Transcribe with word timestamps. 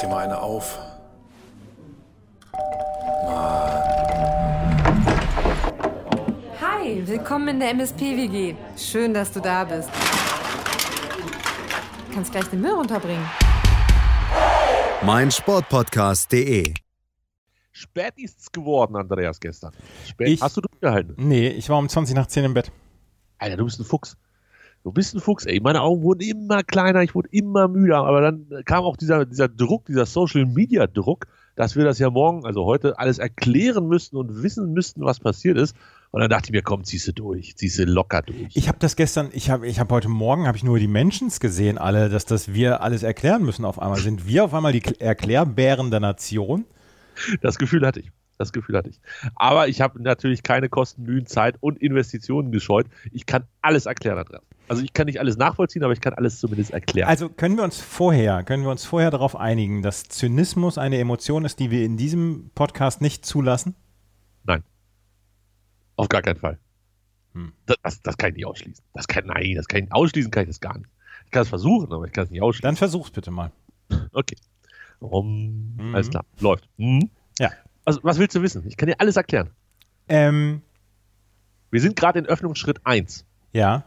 dir 0.00 0.08
mal 0.08 0.24
eine 0.24 0.40
auf. 0.40 0.78
Hi, 6.60 7.06
willkommen 7.06 7.48
in 7.48 7.60
der 7.60 7.70
MSP-WG. 7.70 8.54
Schön, 8.76 9.14
dass 9.14 9.32
du 9.32 9.40
da 9.40 9.64
bist. 9.64 9.88
Du 12.08 12.14
kannst 12.14 12.32
gleich 12.32 12.46
den 12.46 12.60
Müll 12.60 12.72
runterbringen. 12.72 13.24
mein 15.02 15.30
Sportpodcast.de. 15.30 16.74
Spät 17.72 18.14
ist's 18.16 18.50
geworden, 18.52 18.96
Andreas, 18.96 19.38
gestern. 19.40 19.72
Spät. 20.06 20.28
Ich- 20.28 20.42
Hast 20.42 20.56
du 20.56 20.60
durchgehalten? 20.62 21.14
Nee, 21.18 21.48
ich 21.48 21.68
war 21.68 21.78
um 21.78 21.88
20 21.88 22.14
nach 22.14 22.26
10 22.26 22.44
im 22.44 22.54
Bett. 22.54 22.72
Alter, 23.38 23.56
du 23.56 23.64
bist 23.64 23.78
ein 23.80 23.84
Fuchs. 23.84 24.16
Du 24.82 24.92
bist 24.92 25.14
ein 25.14 25.20
Fuchs, 25.20 25.44
ey. 25.44 25.60
Meine 25.60 25.82
Augen 25.82 26.02
wurden 26.02 26.20
immer 26.20 26.62
kleiner, 26.62 27.02
ich 27.02 27.14
wurde 27.14 27.28
immer 27.32 27.68
müder. 27.68 27.98
Aber 27.98 28.22
dann 28.22 28.46
kam 28.64 28.84
auch 28.84 28.96
dieser, 28.96 29.26
dieser 29.26 29.48
Druck, 29.48 29.84
dieser 29.86 30.06
Social 30.06 30.46
Media 30.46 30.86
Druck, 30.86 31.26
dass 31.54 31.76
wir 31.76 31.84
das 31.84 31.98
ja 31.98 32.08
morgen, 32.08 32.46
also 32.46 32.64
heute, 32.64 32.98
alles 32.98 33.18
erklären 33.18 33.88
müssten 33.88 34.16
und 34.16 34.42
wissen 34.42 34.72
müssten, 34.72 35.04
was 35.04 35.20
passiert 35.20 35.58
ist. 35.58 35.76
Und 36.12 36.20
dann 36.20 36.30
dachte 36.30 36.46
ich 36.46 36.52
mir, 36.52 36.62
komm, 36.62 36.82
ziehst 36.84 37.06
du 37.08 37.12
durch, 37.12 37.56
ziehst 37.56 37.78
du 37.78 37.84
locker 37.84 38.22
durch. 38.22 38.56
Ich 38.56 38.68
habe 38.68 38.78
das 38.80 38.96
gestern, 38.96 39.28
ich 39.32 39.50
habe 39.50 39.66
ich 39.66 39.78
hab 39.78 39.92
heute 39.92 40.08
Morgen, 40.08 40.46
habe 40.46 40.56
ich 40.56 40.64
nur 40.64 40.78
die 40.78 40.88
Mentions 40.88 41.40
gesehen, 41.40 41.76
alle, 41.76 42.08
dass 42.08 42.24
das 42.24 42.54
wir 42.54 42.80
alles 42.82 43.02
erklären 43.02 43.44
müssen 43.44 43.66
auf 43.66 43.80
einmal. 43.80 43.98
Sind 43.98 44.26
wir 44.26 44.44
auf 44.44 44.54
einmal 44.54 44.72
die 44.72 44.80
Kl- 44.80 44.98
Erklärbären 44.98 45.90
der 45.90 46.00
Nation? 46.00 46.64
Das 47.42 47.58
Gefühl 47.58 47.86
hatte 47.86 48.00
ich. 48.00 48.10
Das 48.38 48.52
Gefühl 48.52 48.78
hatte 48.78 48.88
ich. 48.88 48.98
Aber 49.34 49.68
ich 49.68 49.82
habe 49.82 50.02
natürlich 50.02 50.42
keine 50.42 50.70
Kosten, 50.70 51.02
Mühen, 51.02 51.26
Zeit 51.26 51.56
und 51.60 51.78
Investitionen 51.82 52.50
gescheut. 52.50 52.86
Ich 53.12 53.26
kann 53.26 53.44
alles 53.60 53.84
erklären, 53.84 54.16
Andreas. 54.16 54.42
Also 54.70 54.84
ich 54.84 54.92
kann 54.92 55.06
nicht 55.06 55.18
alles 55.18 55.36
nachvollziehen, 55.36 55.82
aber 55.82 55.92
ich 55.92 56.00
kann 56.00 56.14
alles 56.14 56.38
zumindest 56.38 56.70
erklären. 56.70 57.08
Also 57.08 57.28
können 57.28 57.56
wir 57.56 57.64
uns 57.64 57.80
vorher, 57.80 58.44
können 58.44 58.62
wir 58.62 58.70
uns 58.70 58.84
vorher 58.84 59.10
darauf 59.10 59.34
einigen, 59.34 59.82
dass 59.82 60.04
Zynismus 60.04 60.78
eine 60.78 60.98
Emotion 60.98 61.44
ist, 61.44 61.58
die 61.58 61.72
wir 61.72 61.84
in 61.84 61.96
diesem 61.96 62.50
Podcast 62.54 63.00
nicht 63.00 63.26
zulassen? 63.26 63.74
Nein. 64.44 64.62
Auf 65.96 66.08
gar 66.08 66.22
keinen 66.22 66.38
Fall. 66.38 66.56
Hm. 67.34 67.52
Das, 67.66 67.76
das, 67.82 68.02
das 68.02 68.16
kann 68.16 68.30
ich 68.30 68.36
nicht 68.36 68.46
ausschließen. 68.46 68.84
Das 68.94 69.08
kann, 69.08 69.26
nein, 69.26 69.54
das 69.56 69.66
kann 69.66 69.82
ich 69.82 69.92
ausschließen, 69.92 70.30
kann 70.30 70.44
ich 70.44 70.50
das 70.50 70.60
gar 70.60 70.78
nicht. 70.78 70.88
Ich 71.24 71.32
kann 71.32 71.42
es 71.42 71.48
versuchen, 71.48 71.92
aber 71.92 72.04
ich 72.06 72.12
kann 72.12 72.24
es 72.24 72.30
nicht 72.30 72.40
ausschließen. 72.40 72.68
Dann 72.68 72.76
versuch's 72.76 73.10
bitte 73.10 73.30
mal. 73.32 73.50
Okay. 74.12 74.36
Um, 75.00 75.74
Mhm. 75.76 75.94
Alles 75.94 76.10
klar, 76.10 76.24
läuft. 76.38 76.68
Mhm. 76.76 77.10
Ja. 77.40 77.50
Also, 77.84 77.98
was 78.04 78.18
willst 78.18 78.36
du 78.36 78.42
wissen? 78.42 78.64
Ich 78.68 78.76
kann 78.76 78.86
dir 78.86 79.00
alles 79.00 79.16
erklären. 79.16 79.50
Ähm, 80.08 80.62
Wir 81.70 81.80
sind 81.80 81.96
gerade 81.96 82.18
in 82.20 82.26
Öffnungsschritt 82.26 82.80
1. 82.84 83.24
Ja. 83.52 83.84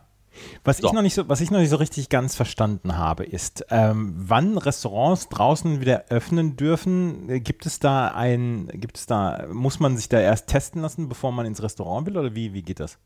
Was, 0.63 0.77
So. 0.77 0.87
ich 0.87 0.93
noch 0.93 1.01
nicht 1.01 1.13
so, 1.13 1.27
was 1.29 1.41
ich 1.41 1.51
noch 1.51 1.59
nicht 1.59 1.69
so 1.69 1.75
richtig 1.75 2.09
ganz 2.09 2.35
verstanden 2.35 2.97
habe, 2.97 3.23
ist, 3.23 3.65
ähm, 3.69 4.13
wann 4.17 4.57
Restaurants 4.57 5.29
draußen 5.29 5.81
wieder 5.81 6.05
öffnen 6.09 6.55
dürfen. 6.55 7.29
Äh, 7.29 7.39
Gibt 7.39 7.65
es 7.65 7.79
da 7.79 8.07
ein, 8.09 8.67
gibt 8.73 8.97
es 8.97 9.05
da, 9.05 9.45
muss 9.51 9.79
man 9.79 9.97
sich 9.97 10.09
da 10.09 10.19
erst 10.19 10.47
testen 10.47 10.81
lassen, 10.81 11.09
bevor 11.09 11.31
man 11.31 11.45
ins 11.45 11.61
Restaurant 11.61 12.07
will 12.07 12.17
oder 12.17 12.35
wie, 12.35 12.53
wie 12.53 12.61
geht 12.61 12.79
das? 12.79 12.97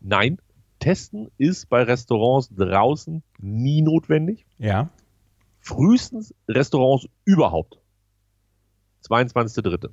Nein, 0.00 0.38
testen 0.80 1.30
ist 1.38 1.68
bei 1.68 1.82
Restaurants 1.82 2.48
draußen 2.54 3.22
nie 3.38 3.82
notwendig. 3.82 4.44
Ja. 4.58 4.88
Frühestens 5.60 6.34
Restaurants 6.48 7.08
überhaupt. 7.24 7.78
22.3. 9.08 9.90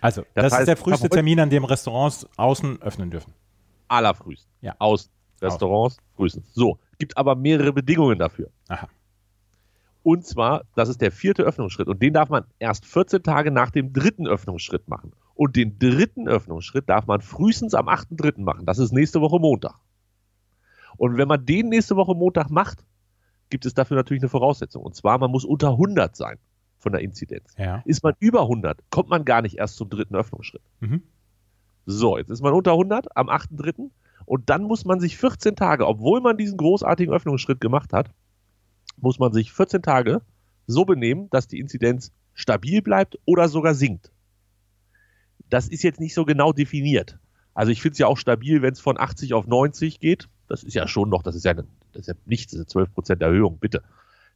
Also, 0.00 0.22
Das 0.34 0.44
das, 0.44 0.52
heißt, 0.52 0.60
ist 0.62 0.66
der 0.68 0.76
früheste 0.76 1.08
Termin, 1.08 1.40
an 1.40 1.50
dem 1.50 1.64
Restaurants 1.64 2.26
außen 2.36 2.82
öffnen 2.82 3.10
dürfen. 3.10 3.32
Allerfrühst. 3.88 4.48
Ja. 4.60 4.74
Aus 4.78 5.10
Restaurants 5.40 5.98
frühestens. 6.16 6.52
So, 6.54 6.78
gibt 6.98 7.16
aber 7.16 7.34
mehrere 7.34 7.72
Bedingungen 7.72 8.18
dafür. 8.18 8.50
Aha. 8.68 8.88
Und 10.02 10.26
zwar, 10.26 10.64
das 10.74 10.88
ist 10.90 11.00
der 11.00 11.10
vierte 11.10 11.42
Öffnungsschritt 11.42 11.88
und 11.88 12.02
den 12.02 12.12
darf 12.12 12.28
man 12.28 12.44
erst 12.58 12.84
14 12.84 13.22
Tage 13.22 13.50
nach 13.50 13.70
dem 13.70 13.92
dritten 13.92 14.26
Öffnungsschritt 14.26 14.86
machen. 14.86 15.12
Und 15.34 15.56
den 15.56 15.78
dritten 15.78 16.28
Öffnungsschritt 16.28 16.88
darf 16.88 17.06
man 17.06 17.20
frühestens 17.20 17.74
am 17.74 17.88
8.3. 17.88 18.40
machen. 18.42 18.66
Das 18.66 18.78
ist 18.78 18.92
nächste 18.92 19.20
Woche 19.20 19.40
Montag. 19.40 19.74
Und 20.96 21.16
wenn 21.16 21.26
man 21.26 21.44
den 21.44 21.70
nächste 21.70 21.96
Woche 21.96 22.14
Montag 22.14 22.50
macht, 22.50 22.84
gibt 23.50 23.66
es 23.66 23.74
dafür 23.74 23.96
natürlich 23.96 24.22
eine 24.22 24.28
Voraussetzung. 24.28 24.82
Und 24.82 24.94
zwar, 24.94 25.18
man 25.18 25.30
muss 25.30 25.44
unter 25.44 25.70
100 25.70 26.14
sein 26.14 26.38
von 26.78 26.92
der 26.92 27.00
Inzidenz. 27.00 27.54
Ja. 27.56 27.82
Ist 27.84 28.02
man 28.04 28.14
über 28.20 28.42
100, 28.42 28.78
kommt 28.90 29.08
man 29.08 29.24
gar 29.24 29.42
nicht 29.42 29.56
erst 29.56 29.76
zum 29.76 29.88
dritten 29.88 30.14
Öffnungsschritt. 30.14 30.62
Mhm. 30.80 31.02
So, 31.86 32.18
jetzt 32.18 32.30
ist 32.30 32.42
man 32.42 32.52
unter 32.52 32.72
100 32.72 33.16
am 33.16 33.28
8.3. 33.28 33.90
Und 34.26 34.50
dann 34.50 34.62
muss 34.62 34.84
man 34.84 35.00
sich 35.00 35.16
14 35.16 35.56
Tage, 35.56 35.86
obwohl 35.86 36.20
man 36.20 36.36
diesen 36.36 36.56
großartigen 36.56 37.12
Öffnungsschritt 37.12 37.60
gemacht 37.60 37.92
hat, 37.92 38.10
muss 38.96 39.18
man 39.18 39.32
sich 39.32 39.52
14 39.52 39.82
Tage 39.82 40.22
so 40.66 40.84
benehmen, 40.84 41.28
dass 41.30 41.46
die 41.46 41.58
Inzidenz 41.58 42.12
stabil 42.32 42.82
bleibt 42.82 43.18
oder 43.26 43.48
sogar 43.48 43.74
sinkt. 43.74 44.12
Das 45.50 45.68
ist 45.68 45.82
jetzt 45.82 46.00
nicht 46.00 46.14
so 46.14 46.24
genau 46.24 46.52
definiert. 46.52 47.18
Also 47.54 47.70
ich 47.70 47.80
finde 47.80 47.92
es 47.92 47.98
ja 47.98 48.06
auch 48.08 48.18
stabil, 48.18 48.62
wenn 48.62 48.72
es 48.72 48.80
von 48.80 48.98
80 48.98 49.34
auf 49.34 49.46
90 49.46 50.00
geht. 50.00 50.28
Das 50.48 50.64
ist 50.64 50.74
ja 50.74 50.88
schon 50.88 51.08
noch, 51.08 51.22
das 51.22 51.36
ist 51.36 51.44
ja, 51.44 51.52
eine, 51.52 51.64
das 51.92 52.02
ist 52.02 52.08
ja 52.08 52.14
nichts, 52.26 52.52
das 52.52 52.60
ist 52.62 52.76
eine 52.76 52.86
12% 52.86 53.22
Erhöhung, 53.22 53.58
bitte. 53.58 53.82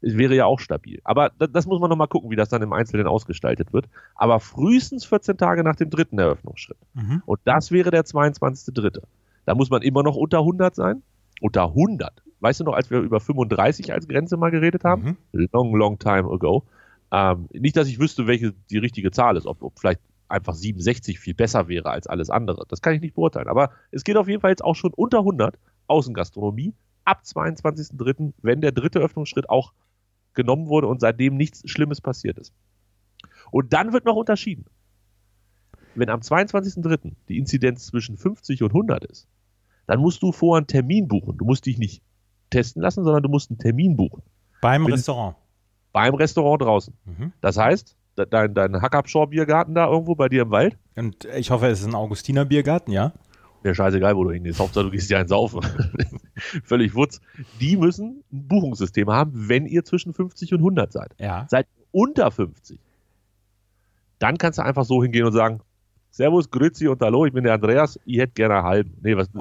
Es 0.00 0.16
wäre 0.16 0.36
ja 0.36 0.44
auch 0.44 0.60
stabil. 0.60 1.00
Aber 1.02 1.32
das, 1.38 1.50
das 1.52 1.66
muss 1.66 1.80
man 1.80 1.90
nochmal 1.90 2.06
gucken, 2.06 2.30
wie 2.30 2.36
das 2.36 2.48
dann 2.48 2.62
im 2.62 2.72
Einzelnen 2.72 3.08
ausgestaltet 3.08 3.72
wird. 3.72 3.86
Aber 4.14 4.38
frühestens 4.38 5.04
14 5.04 5.36
Tage 5.36 5.64
nach 5.64 5.74
dem 5.74 5.90
dritten 5.90 6.18
Eröffnungsschritt. 6.18 6.78
Mhm. 6.94 7.22
Und 7.26 7.40
das 7.44 7.72
wäre 7.72 7.90
der 7.90 8.04
22.3. 8.04 9.02
Da 9.48 9.54
muss 9.54 9.70
man 9.70 9.80
immer 9.80 10.02
noch 10.02 10.14
unter 10.14 10.40
100 10.40 10.74
sein. 10.74 11.02
Unter 11.40 11.68
100. 11.68 12.22
Weißt 12.40 12.60
du 12.60 12.64
noch, 12.64 12.74
als 12.74 12.90
wir 12.90 13.00
über 13.00 13.18
35 13.18 13.94
als 13.94 14.06
Grenze 14.06 14.36
mal 14.36 14.50
geredet 14.50 14.84
haben? 14.84 15.16
Mhm. 15.32 15.48
Long, 15.54 15.74
long 15.74 15.98
time 15.98 16.30
ago. 16.30 16.64
Ähm, 17.10 17.48
nicht, 17.54 17.74
dass 17.74 17.88
ich 17.88 17.98
wüsste, 17.98 18.26
welche 18.26 18.52
die 18.68 18.76
richtige 18.76 19.10
Zahl 19.10 19.38
ist, 19.38 19.46
ob, 19.46 19.62
ob 19.62 19.78
vielleicht 19.78 20.02
einfach 20.28 20.52
67 20.52 21.18
viel 21.18 21.32
besser 21.32 21.66
wäre 21.66 21.88
als 21.88 22.06
alles 22.06 22.28
andere. 22.28 22.66
Das 22.68 22.82
kann 22.82 22.92
ich 22.92 23.00
nicht 23.00 23.14
beurteilen. 23.14 23.48
Aber 23.48 23.70
es 23.90 24.04
geht 24.04 24.18
auf 24.18 24.28
jeden 24.28 24.42
Fall 24.42 24.50
jetzt 24.50 24.62
auch 24.62 24.76
schon 24.76 24.92
unter 24.92 25.20
100 25.20 25.58
Außengastronomie 25.86 26.74
ab 27.06 27.22
22.3., 27.24 28.34
wenn 28.42 28.60
der 28.60 28.72
dritte 28.72 28.98
Öffnungsschritt 28.98 29.48
auch 29.48 29.72
genommen 30.34 30.68
wurde 30.68 30.88
und 30.88 31.00
seitdem 31.00 31.38
nichts 31.38 31.62
Schlimmes 31.64 32.02
passiert 32.02 32.36
ist. 32.36 32.52
Und 33.50 33.72
dann 33.72 33.94
wird 33.94 34.04
noch 34.04 34.16
unterschieden. 34.16 34.66
Wenn 35.94 36.10
am 36.10 36.20
22.3. 36.20 37.12
die 37.30 37.38
Inzidenz 37.38 37.86
zwischen 37.86 38.18
50 38.18 38.62
und 38.62 38.72
100 38.72 39.06
ist, 39.06 39.26
dann 39.88 39.98
musst 40.00 40.22
du 40.22 40.30
vorher 40.30 40.58
einen 40.58 40.66
Termin 40.68 41.08
buchen. 41.08 41.36
Du 41.36 41.44
musst 41.44 41.66
dich 41.66 41.78
nicht 41.78 42.02
testen 42.50 42.80
lassen, 42.82 43.02
sondern 43.02 43.22
du 43.24 43.28
musst 43.28 43.50
einen 43.50 43.58
Termin 43.58 43.96
buchen. 43.96 44.22
Beim 44.62 44.84
Wenn- 44.84 44.92
Restaurant. 44.92 45.34
Beim 45.92 46.14
Restaurant 46.14 46.62
draußen. 46.62 46.94
Mhm. 47.06 47.32
Das 47.40 47.56
heißt, 47.56 47.96
de- 48.16 48.26
dein, 48.30 48.54
dein 48.54 48.80
Hackabschor-Biergarten 48.80 49.74
da 49.74 49.86
irgendwo 49.88 50.14
bei 50.14 50.28
dir 50.28 50.42
im 50.42 50.50
Wald, 50.50 50.78
Und 50.94 51.24
ich 51.36 51.50
hoffe, 51.50 51.66
es 51.66 51.80
ist 51.80 51.86
ein 51.86 51.94
Augustiner 51.94 52.44
Biergarten, 52.44 52.92
ja? 52.92 53.12
mir 53.64 53.74
scheißegal, 53.74 54.14
wo 54.14 54.22
du 54.22 54.30
hingehst. 54.30 54.60
Hauptsache, 54.60 54.84
du 54.84 54.90
gehst 54.92 55.10
ja 55.10 55.18
ein 55.18 55.26
Saufen. 55.26 55.60
Völlig 56.64 56.94
wutz. 56.94 57.20
Die 57.60 57.76
müssen 57.76 58.22
ein 58.32 58.46
Buchungssystem 58.46 59.10
haben, 59.10 59.48
wenn 59.48 59.66
ihr 59.66 59.84
zwischen 59.84 60.14
50 60.14 60.52
und 60.54 60.60
100 60.60 60.92
seid. 60.92 61.12
Ja. 61.18 61.46
Seid 61.50 61.66
unter 61.90 62.30
50, 62.30 62.78
dann 64.20 64.38
kannst 64.38 64.58
du 64.58 64.62
einfach 64.64 64.84
so 64.84 65.02
hingehen 65.02 65.24
und 65.24 65.32
sagen, 65.32 65.60
Servus, 66.10 66.50
Grüezi 66.50 66.88
und 66.88 67.00
Hallo, 67.00 67.26
ich 67.26 67.32
bin 67.32 67.44
der 67.44 67.54
Andreas, 67.54 67.98
ich 68.04 68.18
hätte 68.18 68.32
gerne 68.32 68.56
einen 68.56 68.64
halben. 68.64 68.96
Nee, 69.02 69.16
was 69.16 69.28
Oh, 69.34 69.40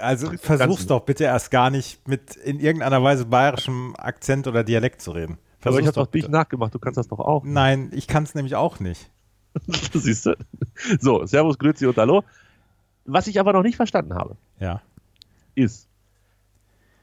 also 0.00 0.30
versuch's 0.38 0.86
doch 0.86 1.00
bitte 1.00 1.24
erst 1.24 1.50
gar 1.50 1.70
nicht 1.70 2.06
mit 2.08 2.36
in 2.36 2.60
irgendeiner 2.60 3.02
Weise 3.02 3.26
bayerischem 3.26 3.94
Akzent 3.98 4.46
oder 4.46 4.64
Dialekt 4.64 5.02
zu 5.02 5.10
reden. 5.10 5.32
Aber 5.32 5.78
ich 5.78 5.84
Versuch's 5.84 5.86
habe 5.88 6.06
doch 6.06 6.12
dich 6.12 6.28
nachgemacht, 6.28 6.74
du 6.74 6.78
kannst 6.78 6.96
das 6.98 7.08
doch 7.08 7.18
auch. 7.18 7.42
Nein, 7.44 7.90
ich 7.92 8.06
kann 8.06 8.22
es 8.22 8.34
nämlich 8.34 8.54
auch 8.54 8.80
nicht. 8.80 9.10
Siehst 9.66 10.26
du? 10.26 10.36
So, 11.00 11.26
Servus, 11.26 11.58
Grüezi 11.58 11.86
und 11.86 11.96
Hallo. 11.96 12.22
Was 13.04 13.26
ich 13.26 13.38
aber 13.38 13.52
noch 13.52 13.62
nicht 13.62 13.76
verstanden 13.76 14.14
habe, 14.14 14.36
Ja. 14.60 14.80
ist, 15.54 15.88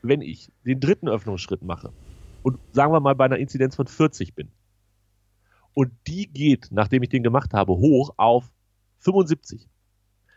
wenn 0.01 0.21
ich 0.21 0.51
den 0.65 0.79
dritten 0.79 1.07
Öffnungsschritt 1.07 1.61
mache 1.61 1.91
und 2.41 2.57
sagen 2.71 2.91
wir 2.91 2.99
mal 2.99 3.13
bei 3.13 3.25
einer 3.25 3.37
Inzidenz 3.37 3.75
von 3.75 3.85
40 3.85 4.33
bin 4.33 4.49
und 5.75 5.91
die 6.07 6.25
geht, 6.27 6.69
nachdem 6.71 7.03
ich 7.03 7.09
den 7.09 7.21
gemacht 7.21 7.53
habe, 7.53 7.73
hoch 7.73 8.13
auf 8.17 8.51
75, 9.01 9.67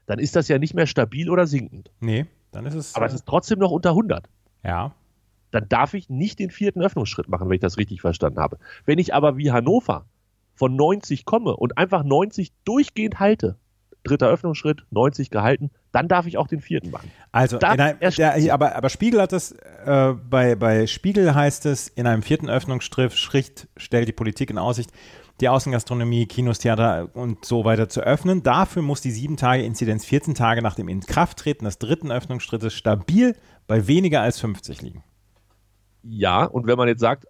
dann 0.07 0.19
ist 0.19 0.37
das 0.37 0.49
ja 0.49 0.59
nicht 0.59 0.75
mehr 0.75 0.87
stabil 0.87 1.31
oder 1.31 1.47
sinkend. 1.47 1.91
Nee, 2.01 2.27
dann 2.53 2.67
ist 2.67 2.75
es. 2.75 2.95
Aber 2.95 3.07
es 3.07 3.15
ist 3.15 3.27
trotzdem 3.27 3.59
noch 3.59 3.71
unter 3.71 3.91
100. 3.91 4.29
ja. 4.63 4.93
Dann 5.51 5.69
darf 5.69 5.95
ich 5.95 6.11
nicht 6.11 6.41
den 6.41 6.51
vierten 6.51 6.83
Öffnungsschritt 6.83 7.29
machen, 7.29 7.49
wenn 7.49 7.55
ich 7.55 7.61
das 7.61 7.79
richtig 7.79 8.01
verstanden 8.01 8.41
habe. 8.41 8.59
Wenn 8.87 8.99
ich 8.99 9.15
aber 9.15 9.37
wie 9.37 9.53
Hannover 9.53 10.05
von 10.57 10.75
90 10.75 11.25
komme 11.27 11.57
und 11.57 11.79
einfach 11.79 12.03
90 12.03 12.51
durchgehend 12.65 13.21
halte, 13.21 13.57
dritter 14.03 14.29
Öffnungsschritt, 14.29 14.85
90 14.91 15.31
gehalten, 15.31 15.71
dann 15.93 16.09
darf 16.09 16.27
ich 16.27 16.39
auch 16.39 16.49
den 16.49 16.61
vierten 16.61 16.91
machen. 16.91 17.09
Also, 17.31 17.61
einem, 17.61 17.97
er- 18.01 18.11
der, 18.11 18.53
aber, 18.53 18.75
aber 18.75 18.89
Spiegel 18.89 19.23
hat 19.23 19.33
es, 19.33 19.53
äh, 19.53 20.15
bei, 20.29 20.57
bei 20.57 20.89
Spiegel 20.89 21.37
heißt 21.37 21.67
es, 21.67 21.87
in 21.87 22.09
einem 22.09 22.23
vierten 22.23 22.51
Öffnungsschritt 22.51 23.69
stellt 23.77 24.09
die 24.09 24.13
Politik 24.13 24.51
in 24.51 24.59
Aussicht, 24.59 24.91
die 25.45 25.51
Außengastronomie, 25.51 26.25
Kinos, 26.25 26.59
Theater 26.59 27.11
und 27.13 27.45
so 27.45 27.67
weiter 27.67 27.91
zu 27.91 28.01
öffnen. 28.01 28.43
Dafür 28.43 28.81
muss 28.81 29.03
die 29.03 29.11
sieben 29.11 29.37
Tage 29.37 29.63
Inzidenz 29.63 30.07
14 30.07 30.35
Tage 30.35 30.63
nach 30.63 30.75
dem 30.75 30.89
Inkrafttreten 30.89 31.67
des 31.67 31.79
dritten 31.79 32.11
Öffnungsschrittes 32.11 32.73
stabil 32.73 33.37
bei 33.67 33.87
weniger 33.87 34.23
als 34.23 34.41
50 34.41 34.81
liegen. 34.81 35.05
Ja, 36.03 36.45
und 36.45 36.67
wenn 36.67 36.79
man 36.79 36.89
jetzt 36.89 37.01
sagt, 37.01 37.27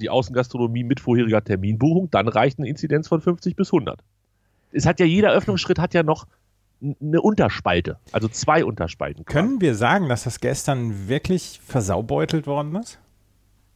die 0.00 0.10
Außengastronomie 0.10 0.82
mit 0.82 0.98
vorheriger 0.98 1.44
Terminbuchung, 1.44 2.10
dann 2.10 2.26
reicht 2.26 2.58
eine 2.58 2.68
Inzidenz 2.68 3.06
von 3.06 3.20
50 3.20 3.54
bis 3.54 3.68
100. 3.68 4.02
Es 4.72 4.84
hat 4.84 4.98
ja 4.98 5.06
jeder 5.06 5.30
Öffnungsschritt 5.30 5.78
hat 5.78 5.94
ja 5.94 6.02
noch 6.02 6.26
eine 7.00 7.22
Unterspalte, 7.22 7.98
also 8.10 8.26
zwei 8.26 8.64
Unterspalten. 8.64 9.24
quasi. 9.24 9.38
Können 9.38 9.60
wir 9.60 9.76
sagen, 9.76 10.08
dass 10.08 10.24
das 10.24 10.40
gestern 10.40 11.06
wirklich 11.06 11.60
versaubeutelt 11.64 12.48
worden 12.48 12.74
ist? 12.74 12.98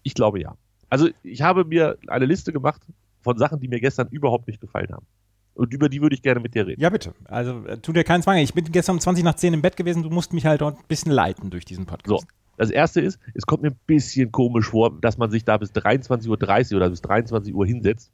Ich 0.03 0.15
glaube 0.15 0.41
ja. 0.41 0.57
Also 0.89 1.11
ich 1.23 1.43
habe 1.43 1.65
mir 1.65 1.97
eine 2.09 2.25
Liste 2.25 2.53
gemacht 2.53 2.83
von 3.27 3.37
Sachen, 3.39 3.61
die 3.61 3.69
mir 3.69 3.81
gestern 3.81 4.09
überhaupt 4.09 4.47
nicht 4.47 4.61
gefallen 4.61 4.89
haben. 4.93 5.05
Und 5.55 5.73
über 5.75 5.89
die 5.89 6.01
würde 6.01 6.15
ich 6.15 6.23
gerne 6.23 6.41
mit 6.41 6.55
dir 6.55 6.67
reden. 6.67 6.81
Ja, 6.81 6.91
bitte. 6.91 7.13
Also 7.25 7.65
äh, 7.67 7.79
tu 7.79 7.93
dir 7.93 8.05
keinen 8.05 8.23
Zwang. 8.23 8.37
Ich 8.39 8.55
bin 8.55 8.65
gestern 8.71 8.97
um 8.97 9.01
20 9.01 9.25
nach 9.25 9.35
10 9.35 9.55
im 9.55 9.63
Bett 9.63 9.77
gewesen. 9.77 10.03
Du 10.03 10.11
musst 10.11 10.33
mich 10.33 10.47
halt 10.47 10.61
dort 10.61 10.79
ein 10.79 10.85
bisschen 10.87 11.13
leiten 11.13 11.51
durch 11.51 11.65
diesen 11.65 11.85
So, 11.85 11.91
Podcast. 11.91 12.27
das 12.57 12.71
erste 12.71 13.01
ist, 13.01 13.19
es 13.35 13.47
kommt 13.47 13.63
mir 13.63 13.71
ein 13.71 13.79
bisschen 13.87 14.31
komisch 14.33 14.69
vor, 14.69 14.99
dass 15.01 15.19
man 15.19 15.31
sich 15.31 15.45
da 15.45 15.57
bis 15.57 15.73
23.30 15.73 16.71
Uhr 16.73 16.77
oder 16.77 16.91
bis 16.91 17.03
23 17.03 17.55
Uhr 17.55 17.67
hinsetzt 17.67 18.13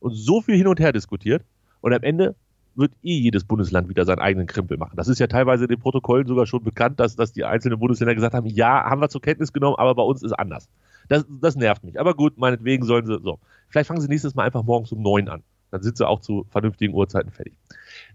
und 0.00 0.14
so 0.14 0.40
viel 0.40 0.56
hin 0.56 0.66
und 0.68 0.80
her 0.80 0.92
diskutiert 0.92 1.42
und 1.80 1.92
am 1.92 2.02
Ende 2.02 2.34
wird 2.76 2.92
eh 3.02 3.18
jedes 3.18 3.44
Bundesland 3.44 3.88
wieder 3.88 4.04
seinen 4.04 4.18
eigenen 4.18 4.46
Krempel 4.46 4.76
machen. 4.76 4.96
Das 4.96 5.08
ist 5.08 5.18
ja 5.18 5.26
teilweise 5.26 5.64
in 5.64 5.68
den 5.68 5.80
Protokollen 5.80 6.26
sogar 6.26 6.46
schon 6.46 6.62
bekannt, 6.62 7.00
dass, 7.00 7.16
dass 7.16 7.32
die 7.32 7.44
einzelnen 7.44 7.78
Bundesländer 7.78 8.14
gesagt 8.14 8.34
haben, 8.34 8.46
ja, 8.46 8.84
haben 8.84 9.00
wir 9.00 9.08
zur 9.08 9.20
Kenntnis 9.20 9.52
genommen, 9.52 9.76
aber 9.78 9.94
bei 9.94 10.02
uns 10.02 10.22
ist 10.22 10.32
anders. 10.32 10.68
Das, 11.08 11.24
das 11.28 11.56
nervt 11.56 11.84
mich. 11.84 12.00
Aber 12.00 12.14
gut, 12.14 12.38
meinetwegen 12.38 12.84
sollen 12.84 13.06
sie 13.06 13.18
so. 13.22 13.38
Vielleicht 13.68 13.88
fangen 13.88 14.00
sie 14.00 14.08
nächstes 14.08 14.34
Mal 14.34 14.44
einfach 14.44 14.62
morgens 14.62 14.92
um 14.92 15.02
neun 15.02 15.28
an. 15.28 15.42
Dann 15.70 15.82
sind 15.82 15.96
sie 15.96 16.06
auch 16.06 16.20
zu 16.20 16.46
vernünftigen 16.50 16.94
Uhrzeiten 16.94 17.30
fertig. 17.30 17.54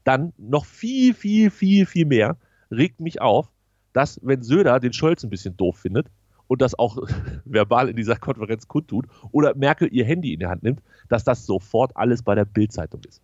Dann 0.04 0.34
noch 0.38 0.66
viel, 0.66 1.14
viel, 1.14 1.52
viel, 1.52 1.86
viel 1.86 2.06
mehr 2.06 2.38
regt 2.72 3.00
mich 3.00 3.22
auf, 3.22 3.50
dass 3.94 4.20
wenn 4.24 4.44
Söder 4.44 4.80
den 4.80 4.94
Scholz 4.94 5.24
ein 5.24 5.30
bisschen 5.30 5.58
doof 5.58 5.78
findet 5.78 6.08
und 6.48 6.62
das 6.62 6.78
auch 6.78 6.98
verbal 7.46 7.90
in 7.90 7.96
dieser 7.96 8.16
Konferenz 8.16 8.68
kundtut 8.68 9.06
oder 9.32 9.56
Merkel 9.56 9.90
ihr 9.92 10.06
Handy 10.06 10.34
in 10.34 10.40
die 10.40 10.48
Hand 10.48 10.64
nimmt, 10.64 10.82
dass 11.10 11.24
das 11.24 11.46
sofort 11.46 11.96
alles 11.96 12.24
bei 12.24 12.36
der 12.36 12.46
Bildzeitung 12.46 13.02
ist. 13.08 13.22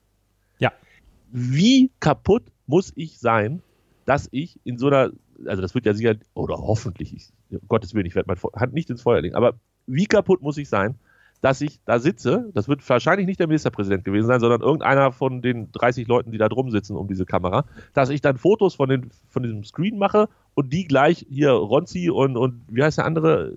Ja. 0.60 0.72
Wie 1.32 1.92
kaputt 2.00 2.44
muss 2.68 2.94
ich 2.96 3.20
sein, 3.20 3.62
dass 4.06 4.28
ich 4.32 4.60
in 4.64 4.78
so 4.78 4.88
einer, 4.88 5.12
also 5.46 5.62
das 5.62 5.74
wird 5.76 5.86
ja 5.86 5.94
sicher, 5.94 6.16
oder 6.34 6.58
hoffentlich, 6.58 7.14
ich, 7.14 7.30
um 7.52 7.68
Gottes 7.68 7.94
Willen, 7.94 8.06
ich 8.06 8.16
werde 8.16 8.28
meine 8.28 8.40
Hand 8.60 8.74
nicht 8.74 8.90
ins 8.90 9.02
Feuer 9.02 9.22
legen, 9.22 9.36
aber 9.36 9.56
wie 9.88 10.06
kaputt 10.06 10.42
muss 10.42 10.58
ich 10.58 10.70
sein, 10.70 10.96
dass 11.42 11.62
ich 11.62 11.80
da 11.86 12.00
sitze, 12.00 12.50
das 12.54 12.68
wird 12.68 12.88
wahrscheinlich 12.90 13.28
nicht 13.28 13.40
der 13.40 13.48
Ministerpräsident 13.48 14.04
gewesen 14.04 14.28
sein, 14.28 14.40
sondern 14.40 14.62
irgendeiner 14.62 15.12
von 15.12 15.42
den 15.42 15.72
30 15.72 16.08
Leuten, 16.08 16.32
die 16.32 16.38
da 16.38 16.50
drum 16.50 16.72
sitzen 16.72 16.96
um 16.96 17.08
diese 17.08 17.26
Kamera, 17.26 17.66
dass 17.94 18.10
ich 18.10 18.22
dann 18.22 18.38
Fotos 18.38 18.74
von, 18.76 18.90
den, 18.90 19.12
von 19.30 19.44
diesem 19.44 19.64
Screen 19.64 19.98
mache 19.98 20.28
und 20.56 20.74
die 20.74 20.86
gleich 20.86 21.26
hier 21.30 21.52
Ronzi 21.52 22.10
und, 22.10 22.38
und 22.38 22.62
wie 22.70 22.82
heißt 22.82 22.98
der 22.98 23.06
andere, 23.06 23.54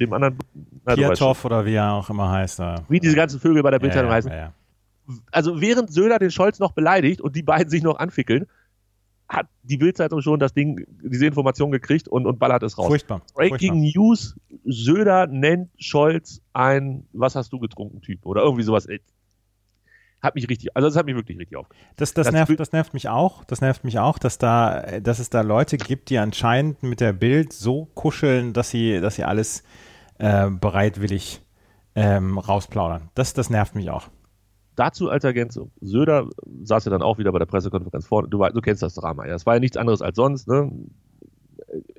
dem 0.00 0.12
anderen, 0.12 0.38
na, 0.84 0.94
Kiertoff 0.94 1.44
oder 1.44 1.64
wie 1.64 1.74
er 1.74 1.92
auch 1.92 2.10
immer 2.10 2.30
heißt. 2.30 2.58
Da. 2.58 2.84
wie 2.88 2.98
diese 2.98 3.14
ganzen 3.14 3.38
Vögel 3.38 3.62
bei 3.62 3.70
der 3.70 3.78
Bildzeitung 3.78 4.08
ja, 4.08 4.16
heißen, 4.16 4.32
ja, 4.32 4.38
ja. 4.38 4.52
Also 5.30 5.60
während 5.60 5.92
Söder 5.92 6.18
den 6.18 6.30
Scholz 6.30 6.58
noch 6.58 6.72
beleidigt 6.72 7.20
und 7.20 7.36
die 7.36 7.42
beiden 7.42 7.68
sich 7.70 7.82
noch 7.82 7.98
anfickeln, 7.98 8.46
hat 9.28 9.46
die 9.62 9.78
Bildzeitung 9.78 10.20
schon 10.20 10.38
das 10.38 10.52
Ding, 10.52 10.86
diese 11.02 11.26
Information 11.26 11.70
gekriegt 11.70 12.06
und, 12.06 12.26
und 12.26 12.38
ballert 12.38 12.62
es 12.62 12.76
raus. 12.76 12.86
Furchtbar. 12.86 13.22
Breaking 13.34 13.80
News, 13.80 14.36
Söder 14.64 15.26
nennt 15.26 15.70
Scholz 15.78 16.42
ein 16.52 17.06
Was 17.12 17.34
hast 17.34 17.52
du 17.52 17.58
getrunken 17.58 18.02
Typ 18.02 18.26
oder 18.26 18.42
irgendwie 18.42 18.62
sowas. 18.62 18.84
Ey, 18.86 19.00
Hat 20.20 20.34
mich 20.34 20.48
richtig, 20.48 20.76
also 20.76 20.86
das 20.88 20.96
hat 20.96 21.06
mich 21.06 21.14
wirklich 21.14 21.38
richtig 21.38 21.56
aufgeregt. 21.56 21.84
Das, 21.96 22.12
das, 22.12 22.26
Das 22.26 22.34
nervt, 22.34 22.60
das 22.60 22.72
nervt 22.72 22.92
mich 22.92 23.08
auch. 23.08 23.44
Das 23.44 23.62
nervt 23.62 23.84
mich 23.84 23.98
auch, 23.98 24.18
dass 24.18 24.36
da, 24.36 25.00
dass 25.00 25.18
es 25.18 25.30
da 25.30 25.40
Leute 25.40 25.78
gibt, 25.78 26.10
die 26.10 26.18
anscheinend 26.18 26.82
mit 26.82 27.00
der 27.00 27.14
Bild 27.14 27.54
so 27.54 27.86
kuscheln, 27.94 28.52
dass 28.52 28.68
sie, 28.68 29.00
dass 29.00 29.14
sie 29.14 29.24
alles 29.24 29.62
äh, 30.18 30.50
bereitwillig 30.50 31.40
ähm, 31.94 32.38
rausplaudern. 32.38 33.08
Das, 33.14 33.32
das 33.32 33.48
nervt 33.48 33.74
mich 33.74 33.88
auch. 33.90 34.08
Dazu 34.76 35.10
als 35.10 35.24
Ergänzung, 35.24 35.70
Söder 35.80 36.28
saß 36.64 36.86
ja 36.86 36.90
dann 36.90 37.02
auch 37.02 37.18
wieder 37.18 37.32
bei 37.32 37.38
der 37.38 37.46
Pressekonferenz 37.46 38.06
vorne, 38.06 38.28
du, 38.28 38.38
du 38.38 38.60
kennst 38.60 38.82
das 38.82 38.94
Drama, 38.94 39.26
ja. 39.26 39.34
Es 39.34 39.44
war 39.44 39.54
ja 39.54 39.60
nichts 39.60 39.76
anderes 39.76 40.00
als 40.02 40.16
sonst, 40.16 40.48
ne? 40.48 40.72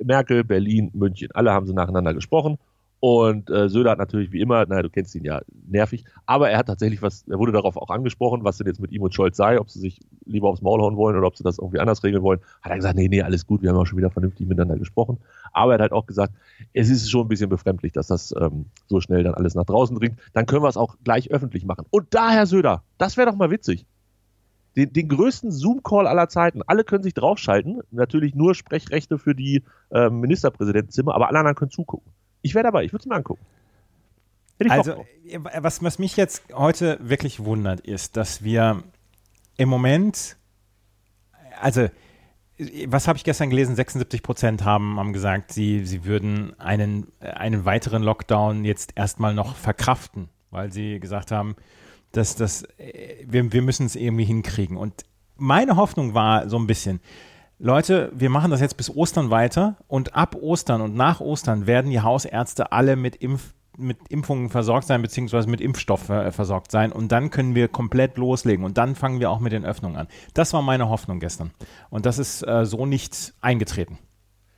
Merkel, 0.04 0.44
Berlin, 0.44 0.92
München, 0.94 1.30
alle 1.34 1.52
haben 1.52 1.66
sie 1.66 1.74
nacheinander 1.74 2.14
gesprochen 2.14 2.58
und 3.04 3.50
äh, 3.50 3.68
Söder 3.68 3.92
hat 3.92 3.98
natürlich 3.98 4.32
wie 4.32 4.40
immer, 4.40 4.66
naja, 4.66 4.82
du 4.82 4.90
kennst 4.90 5.14
ihn 5.14 5.26
ja, 5.26 5.42
nervig, 5.68 6.06
aber 6.26 6.50
er 6.50 6.58
hat 6.58 6.68
tatsächlich 6.68 7.02
was, 7.02 7.28
er 7.28 7.38
wurde 7.38 7.52
darauf 7.52 7.76
auch 7.76 7.90
angesprochen, 7.90 8.46
was 8.46 8.60
denn 8.60 8.68
jetzt 8.68 8.80
mit 8.80 8.94
ihm 8.94 9.02
und 9.02 9.14
Scholz 9.14 9.36
sei, 9.36 9.60
ob 9.60 9.70
sie 9.70 9.82
sich 9.82 10.00
lieber 10.24 10.48
aufs 10.48 10.62
Maul 10.62 10.80
hauen 10.80 10.96
wollen 10.96 11.18
oder 11.18 11.28
ob 11.28 11.36
sie 11.36 11.44
das 11.44 11.58
irgendwie 11.58 11.82
anders 11.82 12.02
regeln 12.06 12.24
wollen. 12.24 12.40
Hat 12.62 12.72
er 12.72 12.78
gesagt, 12.78 12.96
nee, 12.96 13.10
nee, 13.10 13.22
alles 13.22 13.46
gut, 13.46 13.62
wir 13.62 13.72
haben 13.72 13.76
auch 13.76 13.86
schon 13.86 13.98
wieder 13.98 14.10
vernünftig 14.10 14.48
miteinander 14.48 14.78
gesprochen. 14.78 15.18
Aber 15.52 15.74
er 15.74 15.74
hat 15.74 15.82
halt 15.82 15.92
auch 15.92 16.06
gesagt, 16.06 16.34
es 16.72 16.90
ist 16.90 17.12
schon 17.12 17.26
ein 17.26 17.28
bisschen 17.28 17.50
befremdlich, 17.50 17.92
dass 17.92 18.08
das 18.08 18.34
ähm, 18.40 18.68
so 18.88 19.02
schnell 19.02 19.22
dann 19.24 19.34
alles 19.34 19.54
nach 19.54 19.66
draußen 19.66 20.00
dringt. 20.00 20.18
Dann 20.32 20.46
können 20.46 20.64
wir 20.64 20.70
es 20.70 20.78
auch 20.78 20.96
gleich 21.04 21.30
öffentlich 21.30 21.66
machen. 21.66 21.86
Und 21.90 22.06
da, 22.12 22.30
Herr 22.30 22.46
Söder, 22.46 22.84
das 23.00 23.18
wäre 23.18 23.30
doch 23.30 23.36
mal 23.36 23.52
witzig. 23.52 23.86
Den, 24.78 24.94
den 24.94 25.10
größten 25.10 25.52
Zoom-Call 25.52 26.08
aller 26.08 26.30
Zeiten. 26.30 26.62
Alle 26.68 26.86
können 26.86 27.04
sich 27.04 27.14
draufschalten. 27.14 27.82
Natürlich 27.92 28.34
nur 28.34 28.56
Sprechrechte 28.56 29.20
für 29.20 29.36
die 29.36 29.62
ähm, 29.92 30.22
Ministerpräsidentenzimmer, 30.22 31.14
aber 31.14 31.28
alle 31.28 31.40
anderen 31.40 31.58
können 31.58 31.72
zugucken. 31.72 32.14
Ich 32.44 32.54
wäre 32.54 32.64
dabei, 32.64 32.84
ich 32.84 32.92
würde 32.92 33.02
es 33.02 33.06
mir 33.08 33.16
angucken. 33.16 33.44
Also, 34.70 35.06
äh, 35.26 35.40
was, 35.42 35.82
was 35.82 35.98
mich 35.98 36.16
jetzt 36.16 36.44
heute 36.54 37.00
wirklich 37.02 37.44
wundert, 37.44 37.80
ist, 37.82 38.16
dass 38.18 38.44
wir 38.44 38.84
im 39.58 39.70
Moment, 39.70 40.38
also, 41.60 41.82
äh, 41.82 41.90
was 42.88 43.08
habe 43.08 43.18
ich 43.18 43.24
gestern 43.24 43.50
gelesen? 43.50 43.76
76 43.76 44.22
Prozent 44.22 44.64
haben, 44.64 45.00
haben 45.00 45.14
gesagt, 45.14 45.52
sie, 45.52 45.86
sie 45.86 46.06
würden 46.06 46.58
einen, 46.60 47.12
äh, 47.20 47.30
einen 47.30 47.66
weiteren 47.66 48.04
Lockdown 48.04 48.66
jetzt 48.66 48.94
erstmal 48.96 49.34
noch 49.34 49.56
verkraften, 49.56 50.30
weil 50.52 50.72
sie 50.72 51.00
gesagt 51.00 51.32
haben, 51.32 51.56
dass 52.12 52.36
das, 52.36 52.64
wir, 53.26 53.52
wir 53.52 53.62
müssen 53.64 53.88
es 53.88 53.96
irgendwie 53.96 54.26
hinkriegen. 54.26 54.78
Und 54.78 55.04
meine 55.36 55.78
Hoffnung 55.78 56.14
war 56.14 56.48
so 56.48 56.60
ein 56.60 56.68
bisschen, 56.68 57.00
Leute, 57.66 58.12
wir 58.14 58.30
machen 58.30 58.52
das 58.52 58.60
jetzt 58.60 58.76
bis 58.76 58.94
Ostern 58.94 59.30
weiter 59.30 59.78
und 59.88 60.16
ab 60.16 60.36
Ostern 60.36 60.82
und 60.82 60.96
nach 60.96 61.22
Ostern 61.22 61.66
werden 61.66 61.92
die 61.92 62.02
Hausärzte 62.02 62.74
alle 62.74 62.98
mit, 62.98 63.16
Impf 63.16 63.54
mit 63.78 64.00
Impfungen 64.10 64.50
versorgt 64.50 64.86
sein, 64.86 65.02
beziehungsweise 65.02 65.50
mit 65.50 65.62
Impfstoff 65.62 66.10
äh, 66.10 66.34
versorgt 66.34 66.72
sein 66.72 66.92
und 66.92 67.14
dann 67.14 67.30
können 67.30 67.56
wir 67.56 67.70
komplett 67.70 68.18
loslegen 68.18 68.66
und 68.66 68.78
dann 68.78 68.96
fangen 68.96 69.22
wir 69.22 69.30
auch 69.30 69.40
mit 69.40 69.54
den 69.54 69.64
Öffnungen 69.64 69.96
an. 69.96 70.10
Das 70.34 70.52
war 70.52 70.62
meine 70.62 70.90
Hoffnung 70.90 71.22
gestern 71.22 71.52
und 71.90 72.06
das 72.06 72.20
ist 72.20 72.46
äh, 72.46 72.66
so 72.66 72.86
nicht 72.86 73.34
eingetreten. 73.40 73.98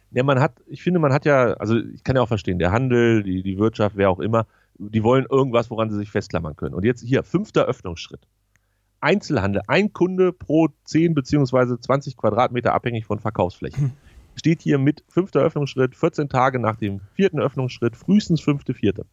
Ja, 0.09 0.23
man 0.23 0.39
hat, 0.39 0.53
ich 0.65 0.81
finde, 0.81 0.99
man 0.99 1.13
hat 1.13 1.25
ja, 1.25 1.53
also 1.53 1.77
ich 1.77 2.03
kann 2.03 2.15
ja 2.15 2.23
auch 2.23 2.27
verstehen, 2.27 2.57
der 2.57 2.71
Handel, 2.71 3.21
die, 3.21 3.43
die 3.43 3.59
Wirtschaft, 3.59 3.97
wer 3.97 4.09
auch 4.09 4.19
immer, 4.19 4.47
die 4.79 5.03
wollen 5.03 5.27
irgendwas, 5.29 5.69
woran 5.69 5.91
sie 5.91 5.97
sich 5.97 6.09
festklammern 6.09 6.55
können. 6.55 6.73
Und 6.73 6.83
jetzt 6.83 7.03
hier, 7.03 7.21
fünfter 7.21 7.65
Öffnungsschritt. 7.65 8.27
Einzelhandel, 9.05 9.61
ein 9.67 9.93
Kunde 9.93 10.33
pro 10.33 10.67
10 10.85 11.13
beziehungsweise 11.13 11.79
20 11.79 12.17
Quadratmeter 12.17 12.73
abhängig 12.73 13.05
von 13.05 13.19
Verkaufsfläche. 13.19 13.91
Steht 14.35 14.61
hier 14.61 14.79
mit 14.79 15.03
fünfter 15.07 15.41
Öffnungsschritt, 15.41 15.95
14 15.95 16.27
Tage 16.27 16.59
nach 16.59 16.75
dem 16.75 16.99
vierten 17.13 17.39
Öffnungsschritt, 17.39 17.95
frühestens 17.95 18.41
fünfte, 18.41 18.73
vierte. 18.73 19.05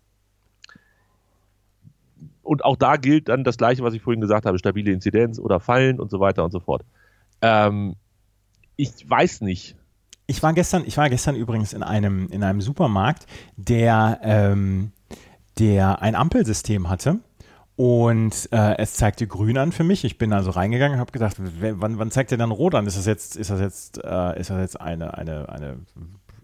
Und 2.42 2.64
auch 2.64 2.76
da 2.76 2.96
gilt 2.96 3.28
dann 3.28 3.44
das 3.44 3.56
Gleiche, 3.56 3.84
was 3.84 3.94
ich 3.94 4.02
vorhin 4.02 4.20
gesagt 4.20 4.46
habe, 4.46 4.58
stabile 4.58 4.90
Inzidenz 4.90 5.38
oder 5.38 5.60
Fallen 5.60 6.00
und 6.00 6.10
so 6.10 6.18
weiter 6.18 6.42
und 6.44 6.50
so 6.50 6.58
fort. 6.58 6.84
Ähm, 7.40 7.94
ich 8.76 9.08
weiß 9.08 9.42
nicht, 9.42 9.76
Ich 10.26 10.42
war 10.42 10.54
gestern, 10.54 10.84
ich 10.86 10.96
war 10.96 11.10
gestern 11.10 11.36
übrigens 11.36 11.72
in 11.72 11.82
einem, 11.82 12.28
in 12.30 12.42
einem 12.42 12.60
Supermarkt, 12.60 13.26
der, 13.56 14.18
ähm, 14.22 14.92
der 15.58 16.00
ein 16.00 16.14
Ampelsystem 16.14 16.88
hatte. 16.88 17.18
Und 17.82 18.48
äh, 18.52 18.78
es 18.78 18.94
zeigte 18.94 19.26
grün 19.26 19.58
an 19.58 19.72
für 19.72 19.82
mich. 19.82 20.04
Ich 20.04 20.16
bin 20.16 20.32
also 20.32 20.52
reingegangen 20.52 20.94
und 20.94 21.00
habe 21.00 21.10
gedacht, 21.10 21.36
wann, 21.40 21.98
wann 21.98 22.10
zeigt 22.12 22.30
er 22.30 22.38
dann 22.38 22.52
rot 22.52 22.76
an? 22.76 22.86
Ist 22.86 22.96
das 22.96 23.06
jetzt, 23.06 23.34
ist 23.36 23.50
das 23.50 23.58
jetzt, 23.58 23.98
äh, 24.04 24.38
ist 24.38 24.50
das 24.50 24.60
jetzt 24.60 24.80
eine, 24.80 25.18
eine, 25.18 25.48
eine, 25.48 25.78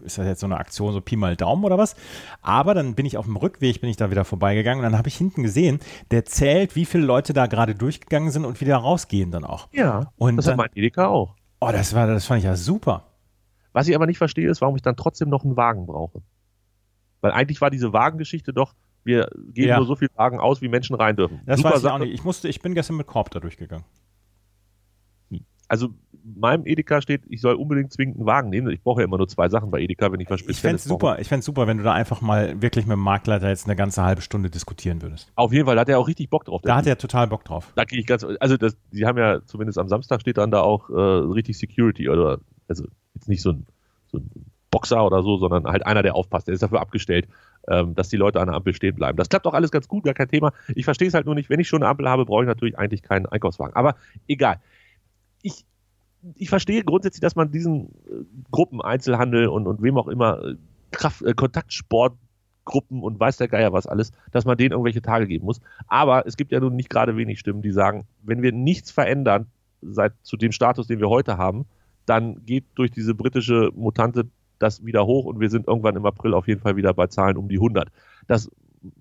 ist 0.03 0.17
das 0.17 0.25
jetzt 0.25 0.41
so 0.41 0.47
eine 0.47 0.57
Aktion, 0.57 0.91
so 0.91 0.99
Pi 0.99 1.15
mal 1.15 1.37
Daumen 1.37 1.63
oder 1.63 1.77
was? 1.77 1.95
Aber 2.41 2.73
dann 2.73 2.93
bin 2.93 3.05
ich 3.05 3.15
auf 3.15 3.23
dem 3.23 3.37
Rückweg, 3.37 3.79
bin 3.79 3.89
ich 3.89 3.95
da 3.95 4.11
wieder 4.11 4.25
vorbeigegangen 4.25 4.83
und 4.83 4.91
dann 4.91 4.97
habe 4.97 5.07
ich 5.07 5.15
hinten 5.15 5.41
gesehen, 5.41 5.79
der 6.11 6.25
zählt, 6.25 6.75
wie 6.75 6.83
viele 6.83 7.05
Leute 7.05 7.31
da 7.31 7.47
gerade 7.47 7.73
durchgegangen 7.73 8.31
sind 8.31 8.43
und 8.43 8.59
wieder 8.59 8.75
rausgehen 8.75 9.31
dann 9.31 9.45
auch. 9.45 9.69
Ja, 9.71 10.11
Und 10.17 10.35
das 10.35 10.45
hat 10.45 10.51
dann- 10.51 10.57
mein 10.57 10.71
Edeka 10.75 11.07
auch. 11.07 11.35
Oh, 11.61 11.69
das 11.71 11.93
war, 11.95 12.05
das 12.05 12.25
fand 12.25 12.39
ich 12.39 12.45
ja 12.45 12.57
super. 12.57 13.05
Was 13.71 13.87
ich 13.87 13.95
aber 13.95 14.07
nicht 14.07 14.17
verstehe, 14.17 14.49
ist, 14.49 14.59
warum 14.59 14.75
ich 14.75 14.81
dann 14.81 14.97
trotzdem 14.97 15.29
noch 15.29 15.45
einen 15.45 15.55
Wagen 15.55 15.85
brauche. 15.85 16.21
Weil 17.21 17.31
eigentlich 17.31 17.61
war 17.61 17.69
diese 17.69 17.93
Wagengeschichte 17.93 18.51
doch, 18.51 18.73
wir 19.03 19.29
geben 19.53 19.69
Ja. 19.69 19.77
nur 19.77 19.85
so 19.85 19.95
viel 19.95 20.09
Wagen 20.15 20.39
aus, 20.39 20.61
wie 20.61 20.67
Menschen 20.67 20.95
rein 20.95 21.15
dürfen. 21.15 21.41
Das 21.45 21.57
Super 21.57 21.71
weiß 21.71 21.79
ich 21.79 21.85
auch 21.85 21.89
Sache. 21.91 22.03
nicht. 22.03 22.13
Ich 22.13 22.23
musste, 22.23 22.47
ich 22.47 22.61
bin 22.61 22.73
gestern 22.75 22.97
mit 22.97 23.07
Korb 23.07 23.31
da 23.31 23.39
durchgegangen. 23.39 23.85
Also 25.67 25.89
meinem 26.23 26.65
Edeka 26.65 26.99
steht, 26.99 27.21
ich 27.29 27.41
soll 27.41 27.53
unbedingt 27.53 27.93
zwingend 27.93 28.17
einen 28.17 28.25
Wagen 28.25 28.49
nehmen. 28.49 28.71
Ich 28.71 28.81
brauche 28.81 29.01
ja 29.01 29.05
immer 29.05 29.17
nur 29.19 29.27
zwei 29.27 29.49
Sachen 29.49 29.69
bei 29.69 29.79
Edeka, 29.79 30.11
wenn 30.11 30.19
ich 30.19 30.27
was 30.29 30.39
Ich 30.41 30.45
fände 30.45 30.55
Spezielles 30.79 30.81
es 30.81 30.87
super, 30.89 31.19
ich 31.19 31.27
fänd's 31.27 31.45
super, 31.45 31.67
wenn 31.67 31.77
du 31.77 31.83
da 31.83 31.93
einfach 31.93 32.21
mal 32.21 32.59
wirklich 32.59 32.87
mit 32.87 32.93
dem 32.95 33.01
Marktleiter 33.01 33.49
jetzt 33.49 33.65
eine 33.67 33.75
ganze 33.75 34.01
halbe 34.03 34.21
Stunde 34.21 34.49
diskutieren 34.49 35.01
würdest. 35.03 35.31
Auf 35.35 35.53
jeden 35.53 35.65
Fall, 35.67 35.75
da 35.75 35.81
hat 35.81 35.89
er 35.89 35.99
auch 35.99 36.07
richtig 36.07 36.29
Bock 36.31 36.45
drauf. 36.45 36.61
Da 36.63 36.75
hat 36.75 36.87
er 36.87 36.97
total 36.97 37.27
Bock 37.27 37.45
drauf. 37.45 37.71
da 37.75 37.85
kriege 37.85 38.01
ich 38.01 38.07
ganz, 38.07 38.25
also 38.39 38.57
das, 38.57 38.75
die 38.91 39.05
haben 39.05 39.19
ja 39.19 39.45
zumindest 39.45 39.77
am 39.77 39.87
Samstag 39.87 40.21
steht 40.21 40.37
dann 40.39 40.49
da 40.49 40.61
auch 40.61 40.89
äh, 40.89 40.93
richtig 40.93 41.57
Security 41.59 42.09
oder 42.09 42.39
also 42.67 42.85
jetzt 43.13 43.29
nicht 43.29 43.41
so 43.43 43.51
ein, 43.51 43.67
so 44.11 44.17
ein 44.17 44.29
Boxer 44.71 45.05
oder 45.05 45.23
so, 45.23 45.37
sondern 45.37 45.65
halt 45.65 45.85
einer, 45.85 46.03
der 46.03 46.15
aufpasst. 46.15 46.47
Der 46.47 46.53
ist 46.53 46.63
dafür 46.63 46.81
abgestellt. 46.81 47.27
ähm, 47.67 47.95
dass 47.95 48.09
die 48.09 48.17
Leute 48.17 48.39
an 48.39 48.47
der 48.47 48.55
Ampel 48.55 48.73
stehen 48.73 48.95
bleiben. 48.95 49.17
Das 49.17 49.29
klappt 49.29 49.45
auch 49.45 49.53
alles 49.53 49.71
ganz 49.71 49.87
gut, 49.87 50.03
gar 50.03 50.13
kein 50.13 50.27
Thema. 50.27 50.53
Ich 50.75 50.85
verstehe 50.85 51.07
es 51.07 51.13
halt 51.13 51.25
nur 51.25 51.35
nicht, 51.35 51.49
wenn 51.49 51.59
ich 51.59 51.67
schon 51.67 51.83
eine 51.83 51.89
Ampel 51.89 52.09
habe, 52.09 52.25
brauche 52.25 52.43
ich 52.43 52.47
natürlich 52.47 52.77
eigentlich 52.77 53.03
keinen 53.03 53.25
Einkaufswagen. 53.25 53.75
Aber 53.75 53.95
egal. 54.27 54.59
Ich, 55.41 55.65
ich 56.35 56.49
verstehe 56.49 56.83
grundsätzlich, 56.83 57.21
dass 57.21 57.35
man 57.35 57.51
diesen 57.51 57.89
äh, 58.07 58.25
Gruppen, 58.51 58.81
Einzelhandel 58.81 59.47
und, 59.47 59.67
und 59.67 59.81
wem 59.81 59.97
auch 59.97 60.07
immer, 60.07 60.43
äh, 60.43 60.55
Kraft, 60.91 61.21
äh, 61.21 61.33
Kontaktsportgruppen 61.33 63.03
und 63.03 63.19
weiß 63.19 63.37
der 63.37 63.47
Geier 63.47 63.71
was 63.71 63.87
alles, 63.87 64.11
dass 64.31 64.45
man 64.45 64.57
denen 64.57 64.71
irgendwelche 64.71 65.01
Tage 65.01 65.27
geben 65.27 65.45
muss. 65.45 65.61
Aber 65.87 66.25
es 66.25 66.37
gibt 66.37 66.51
ja 66.51 66.59
nun 66.59 66.75
nicht 66.75 66.89
gerade 66.89 67.15
wenig 67.15 67.39
Stimmen, 67.39 67.61
die 67.61 67.71
sagen, 67.71 68.07
wenn 68.23 68.41
wir 68.41 68.51
nichts 68.51 68.91
verändern 68.91 69.47
seit 69.81 70.13
zu 70.23 70.35
dem 70.35 70.51
Status, 70.51 70.87
den 70.87 70.99
wir 70.99 71.09
heute 71.09 71.37
haben, 71.37 71.65
dann 72.05 72.43
geht 72.45 72.65
durch 72.75 72.91
diese 72.91 73.13
britische 73.13 73.69
Mutante 73.75 74.25
das 74.59 74.85
wieder 74.85 75.05
hoch 75.05 75.25
und 75.25 75.39
wir 75.39 75.49
sind 75.49 75.67
irgendwann 75.67 75.95
im 75.95 76.05
April 76.05 76.33
auf 76.33 76.47
jeden 76.47 76.61
Fall 76.61 76.75
wieder 76.75 76.93
bei 76.93 77.07
Zahlen 77.07 77.37
um 77.37 77.49
die 77.49 77.57
100. 77.57 77.89
Das 78.27 78.51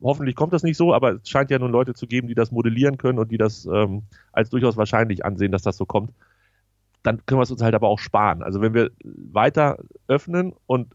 hoffentlich 0.03 0.35
kommt 0.35 0.53
das 0.53 0.63
nicht 0.63 0.77
so, 0.77 0.95
aber 0.95 1.15
es 1.15 1.29
scheint 1.29 1.51
ja 1.51 1.59
nun 1.59 1.71
Leute 1.71 1.95
zu 1.95 2.07
geben, 2.07 2.29
die 2.29 2.35
das 2.35 2.51
modellieren 2.51 2.99
können 2.99 3.19
und 3.19 3.31
die 3.31 3.39
das 3.39 3.67
ähm, 3.67 4.03
als 4.33 4.51
durchaus 4.51 4.77
wahrscheinlich 4.77 5.25
ansehen, 5.25 5.53
dass 5.53 5.63
das 5.63 5.77
so 5.77 5.87
kommt. 5.87 6.13
Dann 7.03 7.25
können 7.27 7.39
wir 7.39 7.45
es 7.45 7.51
uns 7.51 7.63
halt 7.63 7.75
aber 7.75 7.89
auch 7.89 7.99
sparen. 7.99 8.43
Also 8.43 8.61
wenn 8.61 8.75
wir 8.75 8.91
weiter 9.05 9.79
öffnen 10.09 10.53
und 10.67 10.95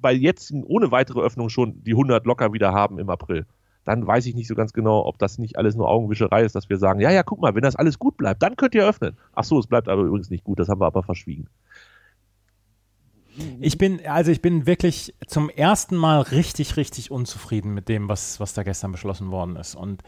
bei 0.00 0.12
jetzt 0.12 0.52
ohne 0.52 0.90
weitere 0.90 1.20
Öffnung 1.20 1.48
schon 1.48 1.82
die 1.82 1.92
100 1.92 2.24
locker 2.26 2.52
wieder 2.52 2.72
haben 2.72 2.98
im 2.98 3.10
April, 3.10 3.46
dann 3.84 4.06
weiß 4.06 4.26
ich 4.26 4.34
nicht 4.34 4.48
so 4.48 4.54
ganz 4.54 4.72
genau, 4.72 5.06
ob 5.06 5.18
das 5.18 5.38
nicht 5.38 5.58
alles 5.58 5.76
nur 5.76 5.88
Augenwischerei 5.88 6.42
ist, 6.42 6.56
dass 6.56 6.68
wir 6.68 6.76
sagen, 6.76 7.00
ja, 7.00 7.10
ja, 7.10 7.22
guck 7.22 7.40
mal, 7.40 7.54
wenn 7.54 7.62
das 7.62 7.76
alles 7.76 7.98
gut 7.98 8.16
bleibt, 8.16 8.42
dann 8.42 8.56
könnt 8.56 8.74
ihr 8.74 8.86
öffnen. 8.86 9.16
Ach 9.32 9.44
so, 9.44 9.58
es 9.60 9.68
bleibt 9.68 9.88
aber 9.88 10.02
übrigens 10.02 10.28
nicht 10.28 10.42
gut, 10.42 10.58
das 10.58 10.68
haben 10.68 10.80
wir 10.80 10.86
aber 10.86 11.04
verschwiegen. 11.04 11.48
Ich 13.60 13.78
bin, 13.78 14.04
also 14.06 14.30
ich 14.30 14.40
bin 14.40 14.66
wirklich 14.66 15.14
zum 15.26 15.50
ersten 15.50 15.96
Mal 15.96 16.20
richtig, 16.20 16.76
richtig 16.76 17.10
unzufrieden 17.10 17.74
mit 17.74 17.88
dem, 17.88 18.08
was, 18.08 18.40
was 18.40 18.54
da 18.54 18.62
gestern 18.62 18.92
beschlossen 18.92 19.30
worden 19.30 19.56
ist. 19.56 19.74
Und 19.74 20.02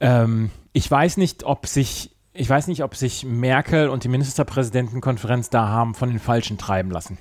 ähm, 0.00 0.50
ich 0.72 0.90
weiß 0.90 1.16
nicht, 1.18 1.44
ob 1.44 1.66
sich, 1.66 2.16
ich 2.32 2.48
weiß 2.48 2.66
nicht, 2.66 2.82
ob 2.82 2.96
sich 2.96 3.24
Merkel 3.24 3.88
und 3.88 4.04
die 4.04 4.08
Ministerpräsidentenkonferenz 4.08 5.50
da 5.50 5.68
haben 5.68 5.94
von 5.94 6.08
den 6.08 6.18
Falschen 6.18 6.58
treiben 6.58 6.90
lassen. 6.90 7.18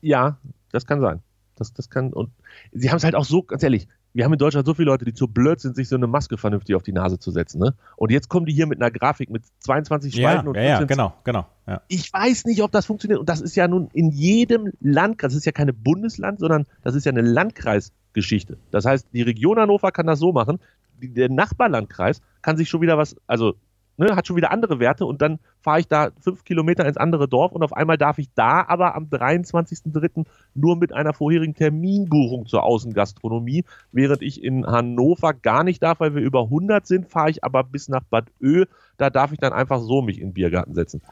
Ja, 0.00 0.38
das 0.72 0.86
kann 0.86 1.00
sein. 1.00 1.22
Das, 1.56 1.72
das 1.72 1.90
kann, 1.90 2.12
und 2.12 2.30
sie 2.72 2.88
haben 2.88 2.98
es 2.98 3.04
halt 3.04 3.14
auch 3.14 3.24
so, 3.24 3.42
ganz 3.42 3.62
ehrlich, 3.62 3.88
wir 4.14 4.24
haben 4.24 4.32
in 4.32 4.38
Deutschland 4.38 4.66
so 4.66 4.74
viele 4.74 4.86
Leute, 4.86 5.04
die 5.04 5.14
zu 5.14 5.28
blöd 5.28 5.60
sind, 5.60 5.76
sich 5.76 5.88
so 5.88 5.96
eine 5.96 6.06
Maske 6.06 6.36
vernünftig 6.36 6.74
auf 6.74 6.82
die 6.82 6.92
Nase 6.92 7.18
zu 7.18 7.30
setzen. 7.30 7.60
Ne? 7.60 7.74
Und 7.96 8.10
jetzt 8.10 8.28
kommen 8.28 8.46
die 8.46 8.52
hier 8.52 8.66
mit 8.66 8.80
einer 8.80 8.90
Grafik 8.90 9.30
mit 9.30 9.44
22 9.60 10.14
Spalten 10.14 10.44
ja, 10.44 10.48
und 10.48 10.56
ja, 10.56 10.62
ja, 10.62 10.84
genau, 10.84 11.14
genau. 11.24 11.46
Ja. 11.66 11.82
Ich 11.88 12.12
weiß 12.12 12.46
nicht, 12.46 12.62
ob 12.62 12.72
das 12.72 12.86
funktioniert. 12.86 13.20
Und 13.20 13.28
das 13.28 13.40
ist 13.40 13.54
ja 13.54 13.68
nun 13.68 13.88
in 13.92 14.10
jedem 14.10 14.72
Landkreis, 14.80 15.32
das 15.32 15.38
ist 15.38 15.46
ja 15.46 15.52
keine 15.52 15.72
Bundesland, 15.72 16.40
sondern 16.40 16.66
das 16.82 16.94
ist 16.94 17.04
ja 17.04 17.12
eine 17.12 17.22
Landkreisgeschichte. 17.22 18.58
Das 18.70 18.86
heißt, 18.86 19.08
die 19.12 19.22
Region 19.22 19.58
Hannover 19.58 19.92
kann 19.92 20.06
das 20.06 20.18
so 20.18 20.32
machen, 20.32 20.58
der 21.00 21.28
Nachbarlandkreis 21.28 22.20
kann 22.42 22.56
sich 22.56 22.68
schon 22.68 22.80
wieder 22.80 22.98
was, 22.98 23.16
also 23.26 23.54
ne, 23.98 24.16
hat 24.16 24.26
schon 24.26 24.36
wieder 24.36 24.50
andere 24.50 24.80
Werte 24.80 25.04
und 25.04 25.20
dann 25.20 25.38
fahre 25.60 25.80
ich 25.80 25.88
da 25.88 26.10
fünf 26.20 26.44
Kilometer 26.44 26.86
ins 26.86 26.96
andere 26.96 27.28
Dorf 27.28 27.52
und 27.52 27.62
auf 27.62 27.72
einmal 27.72 27.98
darf 27.98 28.18
ich 28.18 28.28
da 28.34 28.64
aber 28.66 28.94
am 28.94 29.04
23.03. 29.04 30.24
nur 30.54 30.76
mit 30.76 30.92
einer 30.92 31.12
vorherigen 31.12 31.54
Terminbuchung 31.54 32.46
zur 32.46 32.62
Außengastronomie, 32.62 33.64
während 33.92 34.22
ich 34.22 34.42
in 34.42 34.66
Hannover 34.66 35.34
gar 35.34 35.64
nicht 35.64 35.82
darf, 35.82 36.00
weil 36.00 36.14
wir 36.14 36.22
über 36.22 36.44
100 36.44 36.86
sind, 36.86 37.10
fahre 37.10 37.30
ich 37.30 37.44
aber 37.44 37.64
bis 37.64 37.88
nach 37.88 38.04
Bad 38.04 38.26
Ö, 38.40 38.64
da 38.96 39.10
darf 39.10 39.32
ich 39.32 39.38
dann 39.38 39.52
einfach 39.52 39.80
so 39.80 40.00
mich 40.00 40.20
in 40.20 40.28
den 40.28 40.34
Biergarten 40.34 40.74
setzen. 40.74 41.02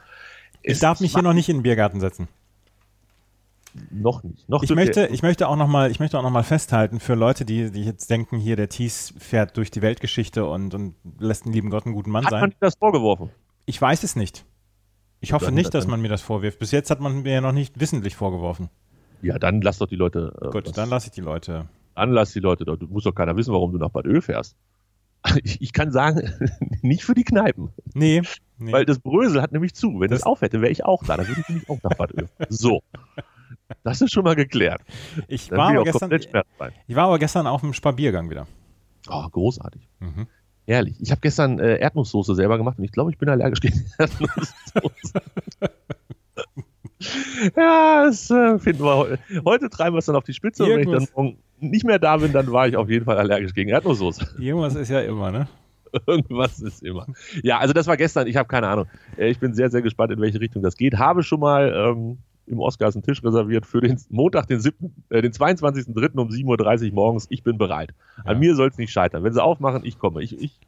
Ich 0.63 0.73
es 0.73 0.79
darf 0.79 0.99
mich 0.99 1.13
hier 1.13 1.23
noch 1.23 1.33
nicht 1.33 1.49
in 1.49 1.57
den 1.57 1.63
Biergarten 1.63 1.99
setzen 1.99 2.27
noch 3.91 4.23
nicht. 4.23 4.47
Noch 4.49 4.63
ich, 4.63 4.73
möchte, 4.73 5.07
ich 5.07 5.21
möchte 5.21 5.47
auch 5.47 5.55
noch 5.55 5.67
mal, 5.67 5.91
ich 5.91 5.99
möchte 5.99 6.17
auch 6.17 6.23
noch 6.23 6.31
mal 6.31 6.43
festhalten 6.43 6.99
für 6.99 7.15
Leute, 7.15 7.45
die, 7.45 7.71
die 7.71 7.83
jetzt 7.83 8.09
denken, 8.09 8.37
hier 8.37 8.55
der 8.55 8.69
Thies 8.69 9.13
fährt 9.17 9.57
durch 9.57 9.71
die 9.71 9.81
Weltgeschichte 9.81 10.45
und, 10.45 10.73
und 10.73 10.95
lässt 11.19 11.45
den 11.45 11.53
lieben 11.53 11.69
Gott 11.69 11.85
einen 11.85 11.95
guten 11.95 12.11
Mann 12.11 12.25
hat 12.25 12.31
sein. 12.31 12.41
Hat 12.41 12.49
man 12.49 12.57
das 12.59 12.75
vorgeworfen? 12.75 13.29
Ich 13.65 13.81
weiß 13.81 14.03
es 14.03 14.15
nicht. 14.15 14.45
Ich 15.19 15.33
hoffe 15.33 15.51
nicht, 15.51 15.73
dass 15.73 15.87
man 15.87 16.01
mir 16.01 16.09
das 16.09 16.21
vorwirft. 16.21 16.59
Bis 16.59 16.71
jetzt 16.71 16.89
hat 16.89 16.99
man 16.99 17.23
mir 17.23 17.33
ja 17.33 17.41
noch 17.41 17.51
nicht 17.51 17.79
wissentlich 17.79 18.15
vorgeworfen. 18.15 18.69
Ja, 19.21 19.39
dann 19.39 19.61
lass 19.61 19.79
doch 19.79 19.87
die 19.87 19.95
Leute. 19.95 20.33
Äh, 20.41 20.49
Gut, 20.49 20.77
dann 20.77 20.89
lasse 20.89 21.07
ich 21.07 21.11
die 21.11 21.21
Leute. 21.21 21.67
Dann 21.95 22.11
lass 22.11 22.33
die 22.33 22.39
Leute. 22.39 22.65
Du 22.65 22.77
musst 22.87 23.05
doch 23.05 23.15
keiner 23.15 23.35
wissen, 23.35 23.53
warum 23.53 23.71
du 23.71 23.79
nach 23.79 23.89
Bad 23.89 24.05
Ö 24.05 24.21
fährst. 24.21 24.55
Ich, 25.43 25.61
ich 25.61 25.73
kann 25.73 25.91
sagen, 25.91 26.31
nicht 26.81 27.03
für 27.03 27.15
die 27.15 27.23
Kneipen. 27.23 27.71
Nee, 27.93 28.21
nee. 28.57 28.71
Weil 28.71 28.85
das 28.85 28.99
Brösel 28.99 29.41
hat 29.41 29.51
nämlich 29.51 29.73
zu. 29.73 29.99
Wenn 29.99 30.09
das, 30.09 30.19
das 30.19 30.27
auf 30.27 30.41
hätte, 30.41 30.61
wäre 30.61 30.71
ich 30.71 30.85
auch 30.85 31.03
da. 31.03 31.17
Dann 31.17 31.27
würde 31.27 31.41
ich 31.41 31.49
nämlich 31.49 31.69
auch 31.69 31.79
nach 31.83 31.97
Bad 31.97 32.13
Ö. 32.13 32.27
So. 32.49 32.81
Das 33.83 34.01
ist 34.01 34.11
schon 34.11 34.23
mal 34.23 34.35
geklärt. 34.35 34.81
Ich 35.27 35.51
war, 35.51 35.69
aber 35.69 35.83
gestern, 35.83 36.11
ich 36.87 36.95
war 36.95 37.05
aber 37.05 37.19
gestern 37.19 37.47
auf 37.47 37.61
dem 37.61 37.73
Spabiergang 37.73 38.29
wieder. 38.29 38.47
Oh, 39.09 39.27
großartig. 39.29 39.87
Mhm. 39.99 40.27
Ehrlich. 40.65 40.99
Ich 40.99 41.11
habe 41.11 41.21
gestern 41.21 41.59
äh, 41.59 41.77
Erdnusssoße 41.77 42.35
selber 42.35 42.57
gemacht 42.57 42.77
und 42.77 42.83
ich 42.83 42.91
glaube, 42.91 43.09
ich 43.11 43.17
bin 43.17 43.29
allergisch 43.29 43.61
gegen 43.61 43.85
Erdnusssoße. 43.97 45.21
ja, 47.55 48.03
das 48.05 48.29
äh, 48.29 48.59
finden 48.59 48.83
wir 48.83 48.97
heute. 48.97 49.19
Heute 49.45 49.69
treiben 49.69 49.95
wir 49.95 49.99
es 49.99 50.05
dann 50.05 50.15
auf 50.15 50.25
die 50.25 50.33
Spitze 50.33 50.65
und 50.65 50.71
wenn 50.71 50.79
ich 50.79 50.89
dann 50.89 51.07
morgen 51.15 51.37
nicht 51.59 51.85
mehr 51.85 51.99
da 51.99 52.17
bin, 52.17 52.33
dann 52.33 52.51
war 52.51 52.67
ich 52.67 52.75
auf 52.75 52.89
jeden 52.89 53.05
Fall 53.05 53.17
allergisch 53.17 53.53
gegen 53.53 53.69
Erdnusssoße. 53.69 54.35
Irgendwas 54.39 54.75
ist 54.75 54.89
ja 54.89 55.01
immer, 55.01 55.31
ne? 55.31 55.47
Irgendwas 56.05 56.59
ist 56.59 56.83
immer. 56.83 57.07
Ja, 57.43 57.59
also 57.59 57.73
das 57.73 57.87
war 57.87 57.95
gestern, 57.95 58.27
ich 58.27 58.35
habe 58.35 58.49
keine 58.49 58.67
Ahnung. 58.67 58.87
Äh, 59.17 59.29
ich 59.29 59.39
bin 59.39 59.53
sehr, 59.53 59.69
sehr 59.69 59.81
gespannt, 59.81 60.11
in 60.11 60.19
welche 60.19 60.41
Richtung 60.41 60.61
das 60.61 60.75
geht. 60.75 60.97
Habe 60.97 61.23
schon 61.23 61.39
mal 61.39 61.73
ähm, 61.73 62.17
im 62.47 62.59
Oscars 62.59 62.95
einen 62.95 63.03
Tisch 63.03 63.23
reserviert 63.23 63.65
für 63.65 63.81
den 63.81 63.99
Montag, 64.09 64.47
den, 64.47 64.61
äh, 65.09 65.21
den 65.21 65.31
22.03. 65.31 66.17
um 66.17 66.29
7.30 66.29 66.89
Uhr 66.89 66.93
morgens. 66.95 67.27
Ich 67.29 67.43
bin 67.43 67.57
bereit. 67.57 67.93
Ja. 68.17 68.31
An 68.31 68.39
mir 68.39 68.55
soll 68.55 68.69
es 68.69 68.77
nicht 68.77 68.91
scheitern. 68.91 69.23
Wenn 69.23 69.33
sie 69.33 69.43
aufmachen, 69.43 69.85
ich 69.85 69.99
komme. 69.99 70.23
Ich, 70.23 70.39
ich 70.39 70.59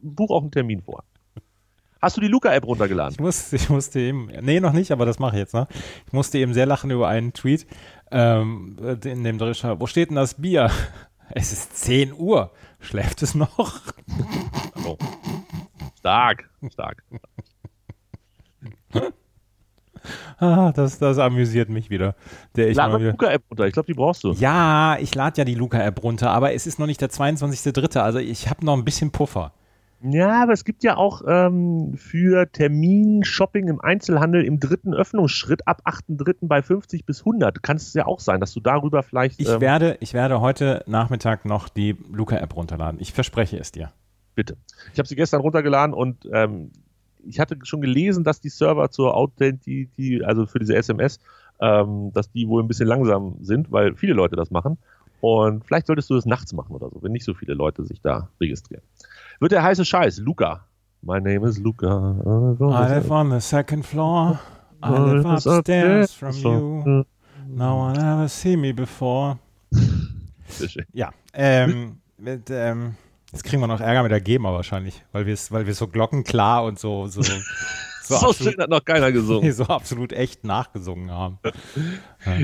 buche 0.00 0.32
auch 0.32 0.42
einen 0.42 0.50
Termin 0.50 0.82
vor. 0.82 1.04
Hast 2.00 2.18
du 2.18 2.20
die 2.20 2.28
Luca-App 2.28 2.66
runtergeladen? 2.66 3.14
Ich, 3.14 3.20
muss, 3.20 3.52
ich 3.52 3.70
musste 3.70 3.98
eben, 3.98 4.28
nee, 4.42 4.60
noch 4.60 4.74
nicht, 4.74 4.92
aber 4.92 5.06
das 5.06 5.18
mache 5.18 5.36
ich 5.36 5.40
jetzt 5.40 5.54
noch. 5.54 5.68
Ich 6.06 6.12
musste 6.12 6.38
eben 6.38 6.52
sehr 6.52 6.66
lachen 6.66 6.90
über 6.90 7.08
einen 7.08 7.32
Tweet, 7.32 7.66
ähm, 8.10 8.76
in 9.04 9.24
dem 9.24 9.38
drin 9.38 9.54
stand, 9.54 9.80
wo 9.80 9.86
steht 9.86 10.10
denn 10.10 10.16
das 10.16 10.34
Bier? 10.34 10.70
Es 11.30 11.52
ist 11.52 11.78
10 11.78 12.12
Uhr. 12.12 12.52
Schläft 12.80 13.22
es 13.22 13.34
noch? 13.34 13.80
Oh. 14.84 14.98
Stark, 15.98 16.50
stark. 16.70 17.02
Ah, 20.38 20.72
das, 20.72 20.98
das 20.98 21.18
amüsiert 21.18 21.68
mich 21.68 21.90
wieder. 21.90 22.14
Der 22.56 22.68
ich 22.68 22.76
Lad 22.76 22.92
mal 22.92 22.98
die 22.98 23.06
Luca-App 23.06 23.42
runter, 23.50 23.66
ich 23.66 23.72
glaube, 23.72 23.86
die 23.86 23.94
brauchst 23.94 24.24
du. 24.24 24.32
Ja, 24.32 24.96
ich 25.00 25.14
lade 25.14 25.38
ja 25.38 25.44
die 25.44 25.54
Luca-App 25.54 26.02
runter, 26.02 26.30
aber 26.30 26.52
es 26.52 26.66
ist 26.66 26.78
noch 26.78 26.86
nicht 26.86 27.00
der 27.00 27.10
22.3., 27.10 27.98
also 28.00 28.18
ich 28.18 28.50
habe 28.50 28.64
noch 28.64 28.74
ein 28.76 28.84
bisschen 28.84 29.10
Puffer. 29.10 29.52
Ja, 30.06 30.42
aber 30.42 30.52
es 30.52 30.64
gibt 30.64 30.84
ja 30.84 30.98
auch 30.98 31.22
ähm, 31.26 31.94
für 31.96 32.50
Termin-Shopping 32.52 33.68
im 33.68 33.80
Einzelhandel 33.80 34.44
im 34.44 34.60
dritten 34.60 34.92
Öffnungsschritt 34.92 35.66
ab 35.66 35.80
8.3. 35.86 36.36
bei 36.42 36.60
50 36.60 37.06
bis 37.06 37.20
100. 37.20 37.62
Kann 37.62 37.78
es 37.78 37.94
ja 37.94 38.04
auch 38.04 38.20
sein, 38.20 38.38
dass 38.38 38.52
du 38.52 38.60
darüber 38.60 39.02
vielleicht. 39.02 39.40
Ich, 39.40 39.48
ähm, 39.48 39.62
werde, 39.62 39.96
ich 40.00 40.12
werde 40.12 40.42
heute 40.42 40.84
Nachmittag 40.86 41.46
noch 41.46 41.70
die 41.70 41.96
Luca-App 42.12 42.54
runterladen. 42.54 43.00
Ich 43.00 43.14
verspreche 43.14 43.56
es 43.56 43.72
dir. 43.72 43.92
Bitte. 44.34 44.58
Ich 44.92 44.98
habe 44.98 45.08
sie 45.08 45.16
gestern 45.16 45.40
runtergeladen 45.40 45.94
und 45.94 46.28
ähm, 46.30 46.72
ich 47.26 47.40
hatte 47.40 47.56
schon 47.62 47.80
gelesen, 47.80 48.24
dass 48.24 48.40
die 48.40 48.48
Server 48.48 48.90
zur 48.90 49.14
Authenticity, 49.16 50.22
also 50.24 50.46
für 50.46 50.58
diese 50.58 50.76
SMS, 50.76 51.20
ähm, 51.60 52.12
dass 52.12 52.30
die 52.30 52.48
wohl 52.48 52.62
ein 52.62 52.68
bisschen 52.68 52.88
langsam 52.88 53.36
sind, 53.40 53.70
weil 53.70 53.94
viele 53.94 54.14
Leute 54.14 54.36
das 54.36 54.50
machen. 54.50 54.78
Und 55.20 55.64
vielleicht 55.64 55.86
solltest 55.86 56.10
du 56.10 56.14
das 56.14 56.26
nachts 56.26 56.52
machen 56.52 56.74
oder 56.74 56.90
so, 56.90 57.02
wenn 57.02 57.12
nicht 57.12 57.24
so 57.24 57.32
viele 57.32 57.54
Leute 57.54 57.84
sich 57.84 58.00
da 58.00 58.28
registrieren. 58.40 58.82
Wird 59.40 59.52
der 59.52 59.62
heiße 59.62 59.84
Scheiß, 59.84 60.18
Luca. 60.18 60.66
My 61.00 61.20
name 61.20 61.46
is 61.46 61.58
Luca. 61.58 62.16
I 62.60 62.94
live 62.94 63.10
on 63.10 63.30
the 63.30 63.40
second 63.40 63.84
floor. 63.84 64.38
I 64.82 64.90
live 64.90 65.24
upstairs 65.24 66.12
from 66.12 66.32
you. 66.32 67.04
No 67.48 67.76
one 67.76 67.96
ever 67.98 68.28
seen 68.28 68.60
me 68.60 68.72
before. 68.72 69.38
Ja, 70.92 71.10
ähm, 71.32 71.96
mit, 72.18 72.48
ähm, 72.50 72.94
Jetzt 73.34 73.42
kriegen 73.42 73.60
wir 73.60 73.66
noch 73.66 73.80
Ärger 73.80 74.04
mit 74.04 74.12
der 74.12 74.20
GEMA 74.20 74.52
wahrscheinlich, 74.52 75.02
weil 75.10 75.26
wir 75.26 75.34
es 75.34 75.50
weil 75.50 75.68
so 75.72 75.88
glockenklar 75.88 76.64
und 76.64 76.78
so 76.78 77.08
so 77.08 77.20
so, 77.22 77.32
so 78.02 78.14
absolut, 78.14 78.36
schön 78.36 78.62
hat 78.62 78.70
noch 78.70 78.84
keiner 78.84 79.10
gesungen. 79.10 79.52
So 79.52 79.64
absolut 79.64 80.12
echt 80.12 80.44
nachgesungen 80.44 81.10
haben. 81.10 81.40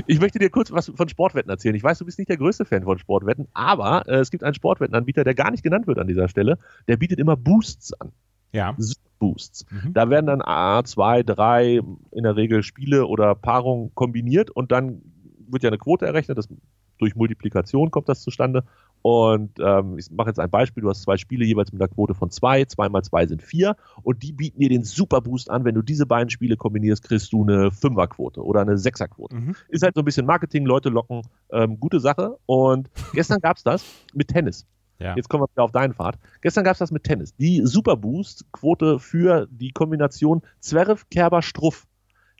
Ich 0.05 0.19
möchte 0.19 0.37
dir 0.37 0.49
kurz 0.49 0.69
was 0.69 0.91
von 0.93 1.07
Sportwetten 1.07 1.49
erzählen. 1.49 1.75
Ich 1.75 1.83
weiß, 1.83 1.97
du 1.99 2.05
bist 2.05 2.19
nicht 2.19 2.27
der 2.27 2.35
größte 2.35 2.65
Fan 2.65 2.83
von 2.83 2.99
Sportwetten, 2.99 3.47
aber 3.53 4.05
äh, 4.09 4.17
es 4.17 4.31
gibt 4.31 4.43
einen 4.43 4.53
Sportwettenanbieter, 4.53 5.23
der 5.23 5.33
gar 5.33 5.49
nicht 5.51 5.63
genannt 5.63 5.87
wird 5.87 5.97
an 5.97 6.07
dieser 6.07 6.27
Stelle. 6.27 6.57
Der 6.89 6.97
bietet 6.97 7.19
immer 7.19 7.37
Boosts 7.37 7.93
an. 7.93 8.11
Ja. 8.51 8.75
Boosts. 9.17 9.65
Mhm. 9.71 9.93
Da 9.93 10.09
werden 10.09 10.25
dann 10.25 10.41
A, 10.41 10.83
zwei, 10.83 11.23
drei 11.23 11.79
in 12.11 12.23
der 12.23 12.35
Regel 12.35 12.63
Spiele 12.63 13.05
oder 13.05 13.33
Paarungen 13.33 13.95
kombiniert 13.95 14.51
und 14.51 14.73
dann 14.73 15.01
wird 15.47 15.63
ja 15.63 15.69
eine 15.69 15.77
Quote 15.77 16.05
errechnet. 16.05 16.37
Das, 16.37 16.49
durch 16.97 17.15
Multiplikation 17.15 17.91
kommt 17.91 18.09
das 18.09 18.21
zustande 18.21 18.63
Und 19.01 19.51
ähm, 19.59 19.97
ich 19.97 20.11
mache 20.11 20.29
jetzt 20.29 20.39
ein 20.39 20.49
Beispiel, 20.49 20.83
du 20.83 20.89
hast 20.89 21.01
zwei 21.01 21.17
Spiele 21.17 21.45
jeweils 21.45 21.71
mit 21.71 21.81
einer 21.81 21.89
Quote 21.89 22.13
von 22.13 22.29
zwei, 22.29 22.65
zwei 22.65 22.89
mal 22.89 23.03
zwei 23.03 23.25
sind 23.25 23.41
vier 23.41 23.75
und 24.03 24.21
die 24.21 24.31
bieten 24.31 24.59
dir 24.59 24.69
den 24.69 24.83
Superboost 24.83 25.49
an, 25.49 25.65
wenn 25.65 25.75
du 25.75 25.81
diese 25.81 26.05
beiden 26.05 26.29
Spiele 26.29 26.55
kombinierst, 26.55 27.03
kriegst 27.03 27.33
du 27.33 27.43
eine 27.43 27.71
Fünferquote 27.71 28.43
oder 28.43 28.61
eine 28.61 28.77
Sechserquote. 28.77 29.35
Mhm. 29.35 29.55
Ist 29.69 29.83
halt 29.83 29.95
so 29.95 30.01
ein 30.01 30.05
bisschen 30.05 30.25
Marketing, 30.25 30.65
Leute 30.65 30.89
locken, 30.89 31.21
ähm, 31.51 31.79
gute 31.79 31.99
Sache. 31.99 32.37
Und 32.45 32.89
gestern 33.13 33.39
gab 33.41 33.57
es 33.57 33.63
das 33.63 33.83
mit 34.13 34.27
Tennis. 34.27 34.67
Ja. 34.99 35.15
Jetzt 35.15 35.29
kommen 35.29 35.43
wir 35.43 35.49
wieder 35.51 35.63
auf 35.63 35.71
deinen 35.71 35.93
Pfad. 35.93 36.19
Gestern 36.41 36.63
gab 36.63 36.73
es 36.73 36.79
das 36.79 36.91
mit 36.91 37.03
Tennis. 37.03 37.35
Die 37.35 37.61
Superboost-Quote 37.65 38.99
für 38.99 39.47
die 39.49 39.71
Kombination 39.71 40.43
Zverev, 40.59 41.05
Kerber, 41.09 41.41
Struff. 41.41 41.87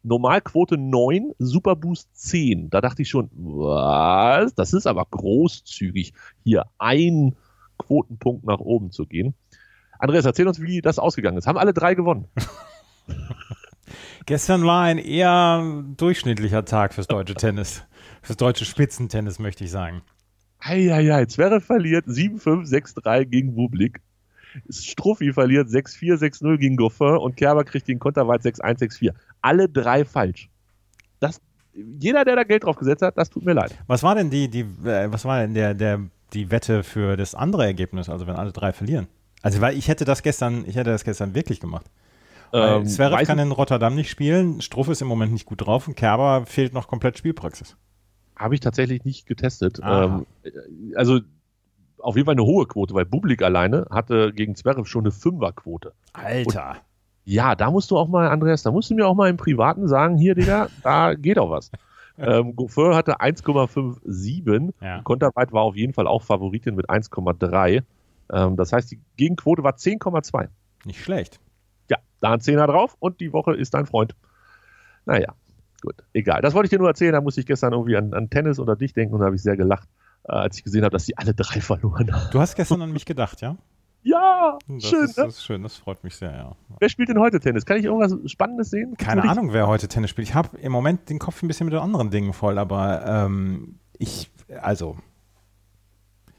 Normalquote 0.03 0.77
9, 0.77 1.31
Superboost 1.39 2.09
10. 2.15 2.69
Da 2.69 2.81
dachte 2.81 3.01
ich 3.03 3.09
schon, 3.09 3.29
was? 3.33 4.53
Das 4.55 4.73
ist 4.73 4.87
aber 4.87 5.05
großzügig, 5.09 6.13
hier 6.43 6.65
ein 6.77 7.35
Quotenpunkt 7.77 8.45
nach 8.45 8.59
oben 8.59 8.91
zu 8.91 9.05
gehen. 9.05 9.35
Andreas, 9.99 10.25
erzähl 10.25 10.47
uns, 10.47 10.61
wie 10.61 10.81
das 10.81 10.99
ausgegangen 10.99 11.37
ist. 11.37 11.47
Haben 11.47 11.57
alle 11.57 11.73
drei 11.73 11.93
gewonnen? 11.93 12.27
Gestern 14.25 14.63
war 14.63 14.83
ein 14.83 14.97
eher 14.97 15.83
durchschnittlicher 15.97 16.65
Tag 16.65 16.93
fürs 16.93 17.07
deutsche 17.07 17.35
Tennis. 17.35 17.83
Fürs 18.21 18.37
deutsche 18.37 18.65
Spitzentennis, 18.65 19.39
möchte 19.39 19.63
ich 19.63 19.71
sagen. 19.71 20.01
Eieiei, 20.59 21.25
Zverev 21.25 21.65
verliert 21.65 22.05
7-5, 22.05 22.67
6-3 22.67 23.25
gegen 23.25 23.55
Bublik. 23.55 24.01
Struffi 24.69 25.33
verliert 25.33 25.69
6-4, 25.69 26.17
6-0 26.17 26.57
gegen 26.57 26.75
Goffin 26.75 27.17
und 27.17 27.35
Kerber 27.35 27.63
kriegt 27.63 27.87
den 27.87 27.99
Konterweit 27.99 28.41
6-1, 28.41 28.79
6-4. 28.79 29.13
Alle 29.41 29.69
drei 29.69 30.05
falsch. 30.05 30.49
Das, 31.19 31.41
jeder, 31.73 32.25
der 32.25 32.35
da 32.35 32.43
Geld 32.43 32.63
drauf 32.63 32.75
gesetzt 32.75 33.01
hat, 33.01 33.17
das 33.17 33.29
tut 33.29 33.45
mir 33.45 33.53
leid. 33.53 33.75
Was 33.87 34.03
war 34.03 34.15
denn 34.15 34.29
die, 34.29 34.49
die, 34.49 34.61
äh, 34.85 35.11
was 35.11 35.25
war 35.25 35.39
denn 35.39 35.53
der, 35.53 35.73
der, 35.73 36.01
die 36.33 36.51
Wette 36.51 36.83
für 36.83 37.17
das 37.17 37.35
andere 37.35 37.65
Ergebnis, 37.65 38.09
also 38.09 38.27
wenn 38.27 38.35
alle 38.35 38.51
drei 38.51 38.73
verlieren? 38.73 39.07
Also, 39.41 39.61
weil 39.61 39.77
ich 39.77 39.87
hätte 39.87 40.05
das 40.05 40.21
gestern, 40.21 40.65
ich 40.67 40.75
hätte 40.75 40.91
das 40.91 41.03
gestern 41.03 41.33
wirklich 41.33 41.59
gemacht. 41.59 41.85
Ähm, 42.53 42.85
Zverev 42.85 43.25
kann 43.25 43.39
in 43.39 43.51
Rotterdam 43.51 43.95
nicht 43.95 44.09
spielen, 44.09 44.61
Struff 44.61 44.89
ist 44.89 45.01
im 45.01 45.07
Moment 45.07 45.31
nicht 45.31 45.45
gut 45.45 45.65
drauf 45.65 45.87
und 45.87 45.95
Kerber 45.95 46.45
fehlt 46.45 46.73
noch 46.73 46.87
komplett 46.87 47.17
Spielpraxis. 47.17 47.77
Habe 48.35 48.55
ich 48.55 48.59
tatsächlich 48.59 49.05
nicht 49.05 49.25
getestet. 49.25 49.79
Ähm, 49.83 50.25
also 50.95 51.21
auf 52.01 52.15
jeden 52.15 52.25
Fall 52.25 52.35
eine 52.35 52.43
hohe 52.43 52.65
Quote, 52.67 52.93
weil 52.93 53.05
Bublik 53.05 53.41
alleine 53.41 53.85
hatte 53.89 54.33
gegen 54.33 54.55
Zverev 54.55 54.85
schon 54.85 55.03
eine 55.03 55.11
Fünferquote. 55.11 55.93
Alter. 56.13 56.77
Ja, 57.23 57.55
da 57.55 57.69
musst 57.69 57.91
du 57.91 57.97
auch 57.97 58.07
mal, 58.07 58.27
Andreas, 58.29 58.63
da 58.63 58.71
musst 58.71 58.89
du 58.89 58.95
mir 58.95 59.07
auch 59.07 59.15
mal 59.15 59.29
im 59.29 59.37
Privaten 59.37 59.87
sagen, 59.87 60.17
hier, 60.17 60.35
Digga, 60.35 60.69
da 60.83 61.13
geht 61.15 61.37
auch 61.37 61.51
was. 61.51 61.71
ähm, 62.17 62.55
Goffin 62.55 62.95
hatte 62.95 63.21
1,57. 63.21 64.73
Ja. 64.81 65.01
Konterweit 65.03 65.53
war 65.53 65.61
auf 65.61 65.75
jeden 65.75 65.93
Fall 65.93 66.07
auch 66.07 66.23
Favoritin 66.23 66.75
mit 66.75 66.89
1,3. 66.89 67.83
Ähm, 68.31 68.55
das 68.57 68.73
heißt, 68.73 68.91
die 68.91 68.99
Gegenquote 69.17 69.63
war 69.63 69.73
10,2. 69.73 70.47
Nicht 70.85 71.03
schlecht. 71.03 71.39
Ja, 71.89 71.97
da 72.21 72.33
ein 72.33 72.41
Zehner 72.41 72.67
drauf 72.67 72.95
und 72.99 73.19
die 73.19 73.33
Woche 73.33 73.55
ist 73.55 73.73
dein 73.73 73.85
Freund. 73.85 74.15
Naja, 75.05 75.33
gut, 75.81 75.95
egal. 76.13 76.41
Das 76.41 76.53
wollte 76.53 76.65
ich 76.65 76.69
dir 76.71 76.79
nur 76.79 76.87
erzählen. 76.87 77.13
Da 77.13 77.21
musste 77.21 77.41
ich 77.41 77.47
gestern 77.47 77.73
irgendwie 77.73 77.97
an, 77.97 78.13
an 78.13 78.29
Tennis 78.29 78.59
oder 78.59 78.75
dich 78.75 78.93
denken 78.93 79.13
und 79.13 79.19
da 79.19 79.27
habe 79.27 79.35
ich 79.35 79.43
sehr 79.43 79.57
gelacht, 79.57 79.87
äh, 80.23 80.31
als 80.33 80.57
ich 80.57 80.63
gesehen 80.63 80.83
habe, 80.83 80.91
dass 80.91 81.05
die 81.05 81.17
alle 81.17 81.33
drei 81.33 81.61
verloren 81.61 82.11
haben. 82.13 82.29
Du 82.31 82.39
hast 82.39 82.55
gestern 82.55 82.81
an 82.81 82.91
mich 82.91 83.05
gedacht, 83.05 83.41
ja? 83.41 83.55
Ja, 84.03 84.57
Das 84.67 84.83
schön. 84.85 85.03
ist, 85.03 85.17
ne? 85.17 85.25
das 85.25 85.35
ist 85.35 85.43
schön, 85.45 85.61
das 85.61 85.75
freut 85.77 86.03
mich 86.03 86.15
sehr, 86.15 86.31
ja. 86.31 86.55
Wer 86.79 86.89
spielt 86.89 87.09
denn 87.09 87.19
heute 87.19 87.39
Tennis? 87.39 87.65
Kann 87.67 87.77
ich 87.77 87.85
irgendwas 87.85 88.15
Spannendes 88.31 88.71
sehen? 88.71 88.97
Keine 88.97 89.23
Ahnung, 89.29 89.53
wer 89.53 89.67
heute 89.67 89.87
Tennis 89.87 90.09
spielt. 90.09 90.27
Ich 90.27 90.33
habe 90.33 90.57
im 90.57 90.71
Moment 90.71 91.07
den 91.09 91.19
Kopf 91.19 91.43
ein 91.43 91.47
bisschen 91.47 91.67
mit 91.67 91.75
anderen 91.75 92.09
Dingen 92.09 92.33
voll, 92.33 92.57
aber 92.57 93.05
ähm, 93.05 93.75
ich, 93.99 94.31
also, 94.59 94.97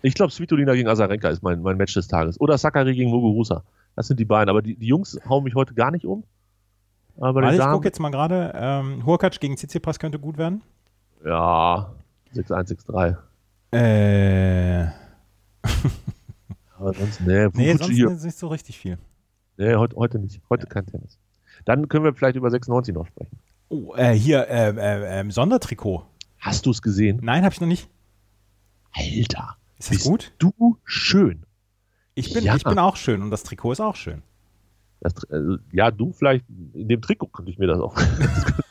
Ich 0.00 0.14
glaube, 0.14 0.32
Svitolina 0.32 0.74
gegen 0.74 0.88
Azarenka 0.88 1.28
ist 1.28 1.44
mein, 1.44 1.62
mein 1.62 1.76
Match 1.76 1.94
des 1.94 2.08
Tages. 2.08 2.40
Oder 2.40 2.58
Sakari 2.58 2.96
gegen 2.96 3.10
Muguruza. 3.10 3.62
Das 3.94 4.08
sind 4.08 4.18
die 4.18 4.24
beiden. 4.24 4.48
Aber 4.50 4.60
die, 4.62 4.74
die 4.74 4.86
Jungs 4.88 5.20
hauen 5.28 5.44
mich 5.44 5.54
heute 5.54 5.72
gar 5.74 5.92
nicht 5.92 6.04
um. 6.04 6.24
Aber 7.20 7.42
warte, 7.42 7.56
ich 7.56 7.62
gucke 7.62 7.86
jetzt 7.86 8.00
mal 8.00 8.10
gerade. 8.10 8.52
Ähm, 8.56 9.06
Hurkacz 9.06 9.38
gegen 9.38 9.56
Tsitsipas 9.56 10.00
könnte 10.00 10.18
gut 10.18 10.36
werden. 10.36 10.62
ja, 11.24 11.92
6-1, 12.34 12.86
6-3. 12.88 13.16
Äh, 13.72 14.86
Aber 16.78 16.94
sonst, 16.94 17.20
nee, 17.20 17.48
nee, 17.54 17.74
sonst 17.74 17.90
hier. 17.90 18.10
ist 18.10 18.24
nicht 18.24 18.36
so 18.38 18.48
richtig 18.48 18.78
viel. 18.78 18.98
nee 19.56 19.74
heute, 19.74 19.96
heute 19.96 20.18
nicht. 20.18 20.40
Heute 20.50 20.66
kein 20.66 20.86
Tennis. 20.86 21.18
Dann 21.64 21.88
können 21.88 22.04
wir 22.04 22.14
vielleicht 22.14 22.36
über 22.36 22.50
96 22.50 22.94
noch 22.94 23.06
sprechen. 23.06 23.38
Oh, 23.68 23.94
äh, 23.94 24.12
hier, 24.12 24.48
äh, 24.48 24.70
äh, 24.70 25.20
ähm, 25.20 25.30
Sondertrikot. 25.30 26.04
Hast 26.38 26.66
du 26.66 26.70
es 26.70 26.82
gesehen? 26.82 27.20
Nein, 27.22 27.44
habe 27.44 27.54
ich 27.54 27.60
noch 27.60 27.68
nicht. 27.68 27.88
Alter. 28.92 29.56
Ist 29.78 29.90
das 29.90 29.96
bist 29.98 30.04
gut? 30.06 30.32
Du 30.38 30.78
schön. 30.84 31.44
Ich 32.14 32.32
bin, 32.34 32.44
Ja. 32.44 32.56
ich 32.56 32.64
bin 32.64 32.78
auch 32.78 32.96
schön 32.96 33.22
und 33.22 33.30
das 33.30 33.42
Trikot 33.42 33.72
ist 33.72 33.80
auch 33.80 33.96
schön. 33.96 34.22
Das, 35.00 35.14
also, 35.30 35.56
ja, 35.72 35.90
du 35.90 36.12
vielleicht, 36.12 36.44
in 36.74 36.88
dem 36.88 37.00
Trikot 37.00 37.28
könnte 37.28 37.50
ich 37.50 37.58
mir 37.58 37.66
das 37.68 37.80
auch. 37.80 37.96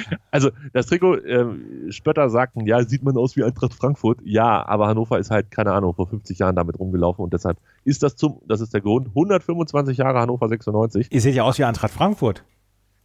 also, 0.30 0.50
das 0.72 0.86
Trikot, 0.86 1.18
ähm, 1.24 1.86
Spötter 1.90 2.30
sagten, 2.30 2.66
ja, 2.66 2.82
sieht 2.84 3.02
man 3.02 3.16
aus 3.16 3.36
wie 3.36 3.44
Eintracht 3.44 3.74
Frankfurt. 3.74 4.18
Ja, 4.24 4.66
aber 4.66 4.86
Hannover 4.86 5.18
ist 5.18 5.30
halt, 5.30 5.50
keine 5.50 5.72
Ahnung, 5.72 5.94
vor 5.94 6.06
50 6.06 6.38
Jahren 6.38 6.56
damit 6.56 6.78
rumgelaufen 6.78 7.24
und 7.24 7.32
deshalb 7.32 7.58
ist 7.84 8.02
das 8.02 8.16
zum, 8.16 8.40
das 8.46 8.60
ist 8.60 8.74
der 8.74 8.80
Grund, 8.80 9.08
125 9.08 9.98
Jahre 9.98 10.20
Hannover 10.20 10.48
96. 10.48 11.08
Ihr 11.10 11.20
seht 11.20 11.34
ja 11.34 11.42
aus 11.44 11.58
wie 11.58 11.64
Eintracht 11.64 11.92
Frankfurt. 11.92 12.44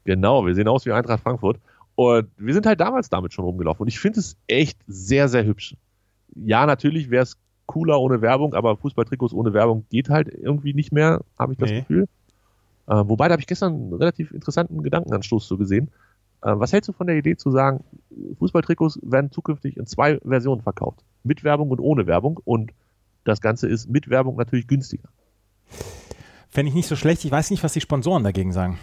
Genau, 0.03 0.45
wir 0.45 0.55
sehen 0.55 0.67
aus 0.67 0.85
wie 0.85 0.91
Eintracht 0.91 1.21
Frankfurt. 1.21 1.59
Und 1.95 2.29
wir 2.37 2.53
sind 2.53 2.65
halt 2.65 2.79
damals 2.79 3.09
damit 3.09 3.33
schon 3.33 3.45
rumgelaufen. 3.45 3.81
Und 3.81 3.87
ich 3.87 3.99
finde 3.99 4.19
es 4.19 4.37
echt 4.47 4.79
sehr, 4.87 5.27
sehr 5.27 5.45
hübsch. 5.45 5.75
Ja, 6.35 6.65
natürlich 6.65 7.11
wäre 7.11 7.23
es 7.23 7.37
cooler 7.65 7.99
ohne 7.99 8.21
Werbung, 8.21 8.53
aber 8.53 8.75
Fußballtrikots 8.77 9.33
ohne 9.33 9.53
Werbung 9.53 9.85
geht 9.89 10.09
halt 10.09 10.27
irgendwie 10.27 10.73
nicht 10.73 10.91
mehr, 10.91 11.21
habe 11.37 11.53
ich 11.53 11.59
das 11.59 11.69
Nee. 11.69 11.79
Gefühl. 11.81 12.07
Äh, 12.87 13.03
wobei, 13.07 13.27
da 13.27 13.33
habe 13.33 13.41
ich 13.41 13.47
gestern 13.47 13.73
einen 13.73 13.93
relativ 13.93 14.31
interessanten 14.31 14.81
Gedankenanstoß 14.83 15.47
so 15.47 15.57
gesehen. 15.57 15.89
Äh, 16.41 16.53
was 16.55 16.73
hältst 16.73 16.89
du 16.89 16.93
von 16.93 17.07
der 17.07 17.15
Idee 17.15 17.35
zu 17.35 17.51
sagen, 17.51 17.83
Fußballtrikots 18.39 18.99
werden 19.03 19.31
zukünftig 19.31 19.77
in 19.77 19.85
zwei 19.85 20.19
Versionen 20.19 20.61
verkauft? 20.61 21.03
Mit 21.23 21.43
Werbung 21.43 21.69
und 21.69 21.79
ohne 21.79 22.07
Werbung. 22.07 22.39
Und 22.43 22.71
das 23.23 23.41
Ganze 23.41 23.67
ist 23.67 23.89
mit 23.89 24.09
Werbung 24.09 24.35
natürlich 24.37 24.67
günstiger. 24.67 25.09
Fände 26.49 26.69
ich 26.69 26.75
nicht 26.75 26.87
so 26.87 26.95
schlecht. 26.95 27.23
Ich 27.23 27.31
weiß 27.31 27.51
nicht, 27.51 27.63
was 27.63 27.73
die 27.73 27.81
Sponsoren 27.81 28.23
dagegen 28.23 28.51
sagen. 28.51 28.77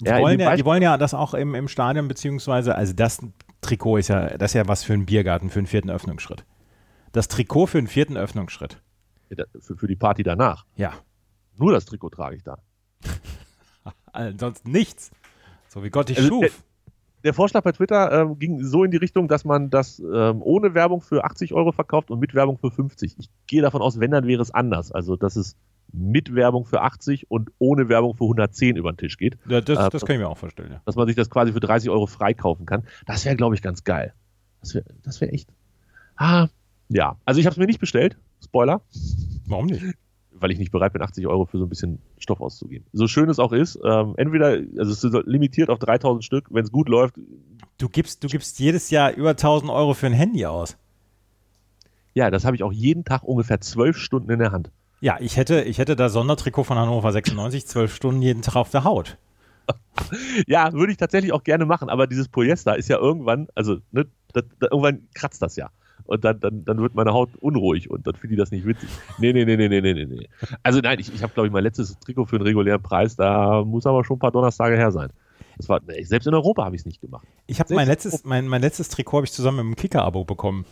Die, 0.00 0.04
Ja, 0.06 0.20
wollen, 0.20 0.38
ja, 0.38 0.54
die 0.54 0.64
wollen 0.64 0.82
ja 0.82 0.98
das 0.98 1.14
auch 1.14 1.34
im, 1.34 1.54
im 1.54 1.68
Stadion, 1.68 2.08
beziehungsweise, 2.08 2.74
also 2.74 2.92
das 2.92 3.20
Trikot 3.60 3.96
ist 3.96 4.08
ja, 4.08 4.36
das 4.36 4.50
ist 4.50 4.54
ja 4.54 4.68
was 4.68 4.84
für 4.84 4.92
einen 4.92 5.06
Biergarten, 5.06 5.50
für 5.50 5.58
einen 5.60 5.66
vierten 5.66 5.90
Öffnungsschritt. 5.90 6.44
Das 7.12 7.28
Trikot 7.28 7.66
für 7.66 7.78
einen 7.78 7.86
vierten 7.86 8.16
Öffnungsschritt. 8.16 8.82
Für, 9.60 9.76
für 9.76 9.86
die 9.86 9.96
Party 9.96 10.22
danach. 10.22 10.66
Ja. 10.76 10.92
Nur 11.56 11.72
das 11.72 11.86
Trikot 11.86 12.10
trage 12.10 12.36
ich 12.36 12.42
da. 12.42 12.58
Ansonsten 14.12 14.70
nichts. 14.70 15.10
So 15.68 15.82
wie 15.82 15.90
Gott 15.90 16.08
dich 16.10 16.18
Also, 16.18 16.28
schuf. 16.28 16.62
Der 17.24 17.34
Vorschlag 17.34 17.62
bei 17.62 17.72
Twitter 17.72 18.12
ähm, 18.12 18.38
ging 18.38 18.62
so 18.62 18.84
in 18.84 18.90
die 18.90 18.96
Richtung, 18.96 19.28
dass 19.28 19.44
man 19.44 19.70
das 19.70 20.00
ähm, 20.00 20.42
ohne 20.42 20.74
Werbung 20.74 21.00
für 21.00 21.24
80 21.24 21.52
Euro 21.54 21.72
verkauft 21.72 22.10
und 22.10 22.18
mit 22.18 22.34
Werbung 22.34 22.58
für 22.58 22.70
50. 22.70 23.16
Ich 23.18 23.30
gehe 23.46 23.62
davon 23.62 23.82
aus, 23.82 24.00
wenn, 24.00 24.10
dann 24.10 24.26
wäre 24.26 24.42
es 24.42 24.50
anders. 24.50 24.92
Also, 24.92 25.16
dass 25.16 25.36
es 25.36 25.56
mit 25.92 26.34
Werbung 26.34 26.64
für 26.64 26.82
80 26.82 27.30
und 27.30 27.50
ohne 27.58 27.88
Werbung 27.88 28.14
für 28.14 28.24
110 28.24 28.76
über 28.76 28.92
den 28.92 28.96
Tisch 28.96 29.18
geht. 29.18 29.38
Ja, 29.46 29.60
das, 29.60 29.78
äh, 29.78 29.90
das 29.90 30.04
kann 30.04 30.16
ich 30.16 30.20
mir 30.20 30.28
auch 30.28 30.38
vorstellen, 30.38 30.72
ja. 30.72 30.82
Dass 30.84 30.96
man 30.96 31.06
sich 31.06 31.16
das 31.16 31.30
quasi 31.30 31.52
für 31.52 31.60
30 31.60 31.90
Euro 31.90 32.06
freikaufen 32.06 32.66
kann. 32.66 32.84
Das 33.06 33.24
wäre, 33.24 33.36
glaube 33.36 33.54
ich, 33.54 33.62
ganz 33.62 33.84
geil. 33.84 34.14
Das 34.60 34.74
wäre 34.74 34.84
das 35.02 35.20
wär 35.20 35.32
echt. 35.32 35.50
Ah, 36.16 36.48
ja. 36.88 37.16
Also, 37.24 37.40
ich 37.40 37.46
habe 37.46 37.52
es 37.52 37.58
mir 37.58 37.66
nicht 37.66 37.80
bestellt. 37.80 38.16
Spoiler. 38.42 38.82
Warum 39.46 39.66
nicht? 39.66 39.84
Weil 40.34 40.50
ich 40.50 40.58
nicht 40.58 40.72
bereit 40.72 40.92
bin, 40.92 41.02
80 41.02 41.26
Euro 41.26 41.44
für 41.44 41.58
so 41.58 41.64
ein 41.64 41.68
bisschen 41.68 42.00
Stoff 42.18 42.40
auszugeben. 42.40 42.84
So 42.92 43.06
schön 43.06 43.28
es 43.28 43.38
auch 43.38 43.52
ist, 43.52 43.78
ähm, 43.84 44.14
entweder, 44.16 44.58
also 44.78 44.92
es 44.92 45.04
ist 45.04 45.16
limitiert 45.26 45.70
auf 45.70 45.78
3000 45.78 46.24
Stück, 46.24 46.46
wenn 46.50 46.64
es 46.64 46.72
gut 46.72 46.88
läuft, 46.88 47.14
Du 47.82 47.88
gibst, 47.88 48.22
du 48.22 48.28
gibst 48.28 48.60
jedes 48.60 48.90
Jahr 48.90 49.12
über 49.12 49.30
1000 49.30 49.68
Euro 49.68 49.92
für 49.92 50.06
ein 50.06 50.12
Handy 50.12 50.46
aus. 50.46 50.76
ja, 52.14 52.30
das 52.30 52.44
habe 52.44 52.54
ich 52.54 52.62
auch 52.62 52.72
jeden 52.72 53.04
Tag 53.04 53.24
ungefähr 53.24 53.60
zwölf 53.60 53.96
Stunden 53.96 54.30
in 54.30 54.38
der 54.38 54.52
Hand. 54.52 54.70
Ja, 55.00 55.16
ich 55.18 55.36
hätte, 55.36 55.62
ich 55.62 55.78
hätte 55.78 55.96
das 55.96 56.12
Sondertrikot 56.12 56.62
von 56.62 56.78
Hannover 56.78 57.10
96 57.10 57.66
zwölf 57.66 57.92
Stunden 57.92 58.22
jeden 58.22 58.42
Tag 58.42 58.54
auf 58.54 58.70
der 58.70 58.84
Haut. 58.84 59.18
Ja, 60.46 60.72
würde 60.72 60.92
ich 60.92 60.98
tatsächlich 60.98 61.32
auch 61.32 61.42
gerne 61.44 61.66
machen, 61.66 61.88
aber 61.88 62.06
dieses 62.06 62.28
Polyester 62.28 62.76
ist 62.76 62.88
ja 62.88 62.98
irgendwann, 62.98 63.48
also 63.54 63.78
ne, 63.90 64.06
das, 64.32 64.44
das, 64.58 64.70
irgendwann 64.70 65.08
kratzt 65.14 65.42
das 65.42 65.56
ja. 65.56 65.70
Und 66.04 66.24
dann, 66.24 66.40
dann, 66.40 66.64
dann 66.64 66.78
wird 66.78 66.94
meine 66.94 67.12
Haut 67.12 67.30
unruhig 67.40 67.90
und 67.90 68.06
dann 68.06 68.14
finde 68.14 68.34
ich 68.34 68.40
das 68.40 68.50
nicht 68.50 68.66
witzig. 68.66 68.88
Nee, 69.18 69.32
nee, 69.32 69.44
nee, 69.44 69.56
nee, 69.56 69.68
nee, 69.68 69.80
nee, 69.80 69.94
nee, 69.94 70.04
nee. 70.04 70.28
Also 70.62 70.80
nein, 70.80 70.98
ich, 70.98 71.12
ich 71.14 71.22
habe, 71.22 71.32
glaube 71.32 71.46
ich, 71.46 71.52
mein 71.52 71.62
letztes 71.62 71.98
Trikot 72.00 72.26
für 72.26 72.36
einen 72.36 72.46
regulären 72.46 72.82
Preis, 72.82 73.16
da 73.16 73.64
muss 73.64 73.86
aber 73.86 74.04
schon 74.04 74.16
ein 74.16 74.20
paar 74.20 74.32
Donnerstage 74.32 74.76
her 74.76 74.90
sein. 74.90 75.10
Das 75.56 75.68
war, 75.68 75.80
selbst 76.02 76.26
in 76.26 76.34
Europa 76.34 76.64
habe 76.64 76.74
ich 76.74 76.82
es 76.82 76.86
nicht 76.86 77.00
gemacht. 77.00 77.26
Ich 77.46 77.60
habe 77.60 77.74
mein 77.74 77.86
letztes, 77.86 78.24
mein, 78.24 78.48
mein 78.48 78.62
letztes 78.62 78.88
Trikot 78.88 79.18
habe 79.18 79.26
ich 79.26 79.32
zusammen 79.32 79.58
mit 79.58 79.66
einem 79.66 79.76
Kicker-Abo 79.76 80.24
bekommen. 80.24 80.64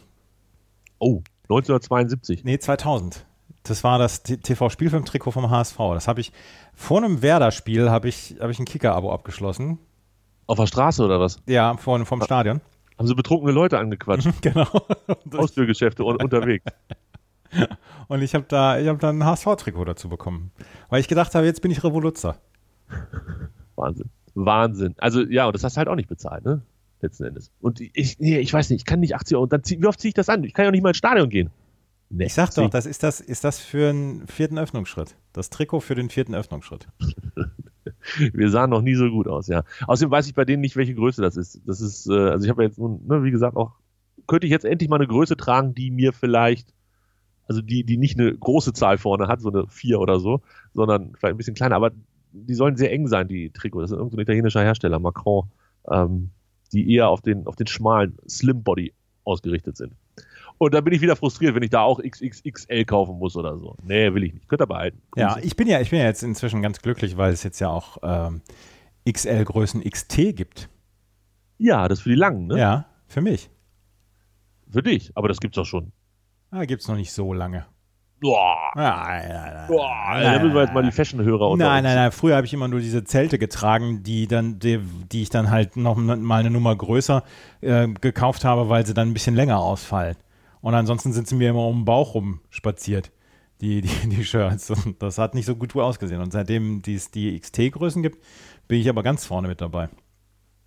Oh, 0.98 1.22
1972. 1.44 2.44
Nee, 2.44 2.58
2000. 2.58 3.26
Das 3.62 3.84
war 3.84 3.98
das 3.98 4.22
TV-Spielfilm-Trikot 4.22 5.32
vom 5.32 5.50
HSV. 5.50 5.76
Das 5.94 6.08
habe 6.08 6.20
ich 6.20 6.32
vor 6.74 6.98
einem 6.98 7.22
Werder-Spiel 7.22 7.90
habe 7.90 8.08
ich, 8.08 8.36
habe 8.40 8.52
ich 8.52 8.58
ein 8.58 8.64
Kicker-Abo 8.64 9.12
abgeschlossen. 9.12 9.78
Auf 10.46 10.58
der 10.58 10.66
Straße 10.66 11.04
oder 11.04 11.20
was? 11.20 11.40
Ja, 11.46 11.76
vor, 11.76 12.04
vom 12.06 12.22
Stadion. 12.22 12.60
Haben 13.00 13.06
sie 13.06 13.14
betrunkene 13.14 13.52
Leute 13.52 13.78
angequatscht? 13.78 14.42
genau. 14.42 14.68
Haustürgeschäfte 15.32 16.04
un 16.04 16.16
unterwegs. 16.16 16.66
Und 18.08 18.20
ich 18.20 18.34
habe 18.34 18.44
da, 18.46 18.78
ich 18.78 18.88
habe 18.88 18.98
da 18.98 19.08
ein 19.08 19.24
HSV-Trikot 19.24 19.86
dazu 19.86 20.10
bekommen. 20.10 20.50
Weil 20.90 21.00
ich 21.00 21.08
gedacht 21.08 21.34
habe, 21.34 21.46
jetzt 21.46 21.62
bin 21.62 21.70
ich 21.70 21.82
Revoluzzer. 21.82 22.36
Wahnsinn. 23.74 24.10
Wahnsinn. 24.34 24.94
Also 24.98 25.22
ja, 25.22 25.46
und 25.46 25.54
das 25.54 25.64
hast 25.64 25.76
du 25.76 25.78
halt 25.78 25.88
auch 25.88 25.94
nicht 25.94 26.10
bezahlt, 26.10 26.44
ne? 26.44 26.60
Letzten 27.00 27.24
Endes. 27.24 27.50
Und 27.62 27.80
ich, 27.80 28.18
nee, 28.18 28.38
ich 28.38 28.52
weiß 28.52 28.68
nicht, 28.68 28.80
ich 28.80 28.84
kann 28.84 29.00
nicht 29.00 29.14
80 29.14 29.34
Euro. 29.34 29.44
Und 29.44 29.52
dann 29.54 29.64
zieh, 29.64 29.80
wie 29.80 29.86
oft 29.86 29.98
ziehe 29.98 30.10
ich 30.10 30.14
das 30.14 30.28
an? 30.28 30.44
Ich 30.44 30.52
kann 30.52 30.64
ja 30.64 30.68
auch 30.68 30.72
nicht 30.72 30.82
mal 30.82 30.90
ins 30.90 30.98
Stadion 30.98 31.30
gehen. 31.30 31.48
Nee, 32.10 32.26
ich 32.26 32.34
sag 32.34 32.54
doch, 32.54 32.68
das 32.68 32.84
ist 32.84 33.02
das, 33.02 33.20
ist 33.20 33.44
das 33.44 33.60
für 33.60 33.88
einen 33.88 34.26
vierten 34.26 34.58
Öffnungsschritt. 34.58 35.16
Das 35.32 35.48
Trikot 35.48 35.80
für 35.80 35.94
den 35.94 36.10
vierten 36.10 36.34
Öffnungsschritt. 36.34 36.86
Wir 38.32 38.50
sahen 38.50 38.70
noch 38.70 38.82
nie 38.82 38.94
so 38.94 39.08
gut 39.10 39.28
aus, 39.28 39.48
ja. 39.48 39.64
Außerdem 39.86 40.10
weiß 40.10 40.26
ich 40.26 40.34
bei 40.34 40.44
denen 40.44 40.60
nicht, 40.60 40.76
welche 40.76 40.94
Größe 40.94 41.22
das 41.22 41.36
ist. 41.36 41.60
Das 41.66 41.80
ist, 41.80 42.08
äh, 42.08 42.12
also 42.12 42.44
ich 42.44 42.50
habe 42.50 42.62
jetzt, 42.62 42.78
ne, 42.78 43.22
wie 43.22 43.30
gesagt, 43.30 43.56
auch, 43.56 43.72
könnte 44.26 44.46
ich 44.46 44.50
jetzt 44.50 44.64
endlich 44.64 44.88
mal 44.88 44.96
eine 44.96 45.06
Größe 45.06 45.36
tragen, 45.36 45.74
die 45.74 45.90
mir 45.90 46.12
vielleicht, 46.12 46.72
also 47.46 47.62
die, 47.62 47.84
die 47.84 47.96
nicht 47.96 48.18
eine 48.18 48.36
große 48.36 48.72
Zahl 48.72 48.98
vorne 48.98 49.28
hat, 49.28 49.40
so 49.40 49.50
eine 49.50 49.66
4 49.66 50.00
oder 50.00 50.20
so, 50.20 50.40
sondern 50.74 51.14
vielleicht 51.16 51.34
ein 51.34 51.36
bisschen 51.36 51.54
kleiner, 51.54 51.76
aber 51.76 51.90
die 52.32 52.54
sollen 52.54 52.76
sehr 52.76 52.92
eng 52.92 53.08
sein, 53.08 53.28
die 53.28 53.50
Trikots. 53.50 53.84
Das 53.84 53.90
ist 53.90 53.96
irgendein 53.96 54.20
italienischer 54.20 54.62
Hersteller, 54.62 54.98
Macron, 54.98 55.48
ähm, 55.90 56.30
die 56.72 56.94
eher 56.94 57.08
auf 57.08 57.20
den, 57.22 57.46
auf 57.46 57.56
den 57.56 57.66
schmalen 57.66 58.16
Slim 58.28 58.62
Body 58.62 58.92
ausgerichtet 59.24 59.76
sind. 59.76 59.94
Und 60.62 60.74
dann 60.74 60.84
bin 60.84 60.92
ich 60.92 61.00
wieder 61.00 61.16
frustriert, 61.16 61.54
wenn 61.54 61.62
ich 61.62 61.70
da 61.70 61.80
auch 61.80 62.02
XXXL 62.02 62.84
kaufen 62.84 63.16
muss 63.16 63.34
oder 63.34 63.56
so. 63.56 63.76
Nee, 63.82 64.12
will 64.12 64.24
ich 64.24 64.34
nicht. 64.34 64.46
Könnt 64.46 64.60
ihr 64.60 64.66
behalten. 64.66 65.00
Ja, 65.16 65.38
ich 65.40 65.56
bin 65.56 65.66
ja, 65.66 65.80
ich 65.80 65.88
bin 65.88 66.00
ja 66.00 66.04
jetzt 66.04 66.22
inzwischen 66.22 66.60
ganz 66.60 66.82
glücklich, 66.82 67.16
weil 67.16 67.32
es 67.32 67.42
jetzt 67.42 67.60
ja 67.60 67.70
auch 67.70 67.96
ähm, 68.02 68.42
XL-Größen 69.10 69.82
XT 69.82 70.36
gibt. 70.36 70.68
Ja, 71.56 71.88
das 71.88 72.00
für 72.00 72.10
die 72.10 72.14
langen, 72.14 72.48
ne? 72.48 72.58
Ja, 72.58 72.84
für 73.06 73.22
mich. 73.22 73.48
Für 74.70 74.82
dich, 74.82 75.12
aber 75.14 75.28
das 75.28 75.40
gibt's 75.40 75.56
doch 75.56 75.64
schon. 75.64 75.92
Ah, 76.50 76.66
gibt's 76.66 76.88
noch 76.88 76.96
nicht 76.96 77.10
so 77.10 77.32
lange. 77.32 77.64
Boah. 78.20 78.72
Nein, 78.74 79.28
nein, 79.30 79.54
nein. 79.54 79.66
Boah, 79.66 80.20
da 80.20 80.38
müssen 80.40 80.54
wir 80.54 80.60
jetzt 80.60 80.74
mal 80.74 80.82
die 80.82 80.92
Fashion-Hörer 80.92 81.48
unter 81.48 81.64
Nein, 81.64 81.84
nein, 81.84 81.96
nein. 81.96 82.12
Früher 82.12 82.36
habe 82.36 82.46
ich 82.46 82.52
immer 82.52 82.68
nur 82.68 82.80
diese 82.80 83.02
Zelte 83.04 83.38
getragen, 83.38 84.02
die 84.02 84.26
dann, 84.26 84.58
die, 84.58 84.78
die 85.10 85.22
ich 85.22 85.30
dann 85.30 85.50
halt 85.50 85.78
noch 85.78 85.96
mal 85.96 86.40
eine 86.40 86.50
Nummer 86.50 86.76
größer 86.76 87.24
äh, 87.62 87.88
gekauft 87.88 88.44
habe, 88.44 88.68
weil 88.68 88.84
sie 88.84 88.92
dann 88.92 89.08
ein 89.08 89.14
bisschen 89.14 89.34
länger 89.34 89.58
ausfallen. 89.58 90.16
Und 90.60 90.74
ansonsten 90.74 91.12
sind 91.12 91.26
sie 91.26 91.34
mir 91.34 91.50
immer 91.50 91.66
um 91.66 91.80
den 91.80 91.84
Bauch 91.84 92.14
rum 92.14 92.40
spaziert, 92.50 93.12
die, 93.60 93.80
die, 93.80 94.08
die 94.08 94.24
Shirts. 94.24 94.70
Und 94.70 95.02
das 95.02 95.18
hat 95.18 95.34
nicht 95.34 95.46
so 95.46 95.56
gut 95.56 95.74
ausgesehen. 95.76 96.20
Und 96.20 96.32
seitdem 96.32 96.82
es 96.86 97.10
die 97.10 97.38
XT-Größen 97.38 98.02
gibt, 98.02 98.22
bin 98.68 98.80
ich 98.80 98.88
aber 98.88 99.02
ganz 99.02 99.24
vorne 99.24 99.48
mit 99.48 99.60
dabei. 99.60 99.88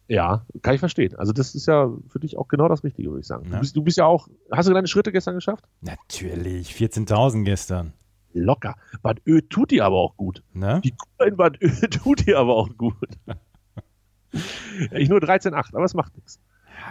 Ja, 0.08 0.46
kann 0.62 0.76
ich 0.76 0.80
verstehen. 0.80 1.16
Also 1.16 1.32
das 1.32 1.56
ist 1.56 1.66
ja 1.66 1.90
für 2.08 2.20
dich 2.20 2.38
auch 2.38 2.48
genau 2.48 2.68
das 2.68 2.84
Richtige, 2.84 3.10
würde 3.10 3.22
ich 3.22 3.28
sagen. 3.28 3.46
Ja. 3.46 3.52
Du, 3.52 3.60
bist, 3.60 3.76
du 3.76 3.82
bist 3.82 3.98
ja 3.98 4.06
auch, 4.06 4.28
hast 4.52 4.68
du 4.68 4.74
deine 4.74 4.88
Schritte 4.88 5.12
gestern 5.12 5.36
geschafft? 5.36 5.66
Natürlich, 5.82 6.72
14.000 6.72 7.44
gestern. 7.44 7.94
Locker. 8.34 8.76
Bad 9.02 9.22
Ö 9.26 9.42
tut 9.42 9.72
dir 9.72 9.86
aber 9.86 9.98
auch 9.98 10.18
gut. 10.18 10.44
Ne? 10.54 10.82
Die 10.84 10.92
Kur 10.92 11.28
in 11.28 11.38
Bad 11.38 11.62
Ö 11.62 11.70
tut 11.90 12.28
dir 12.28 12.40
aber 12.40 12.56
auch 12.56 12.70
gut. 12.78 12.96
ich 14.92 15.08
nur 15.10 15.20
13,8, 15.20 15.76
aber 15.76 15.86
es 15.86 15.94
macht 15.94 16.16
nichts. 16.16 16.40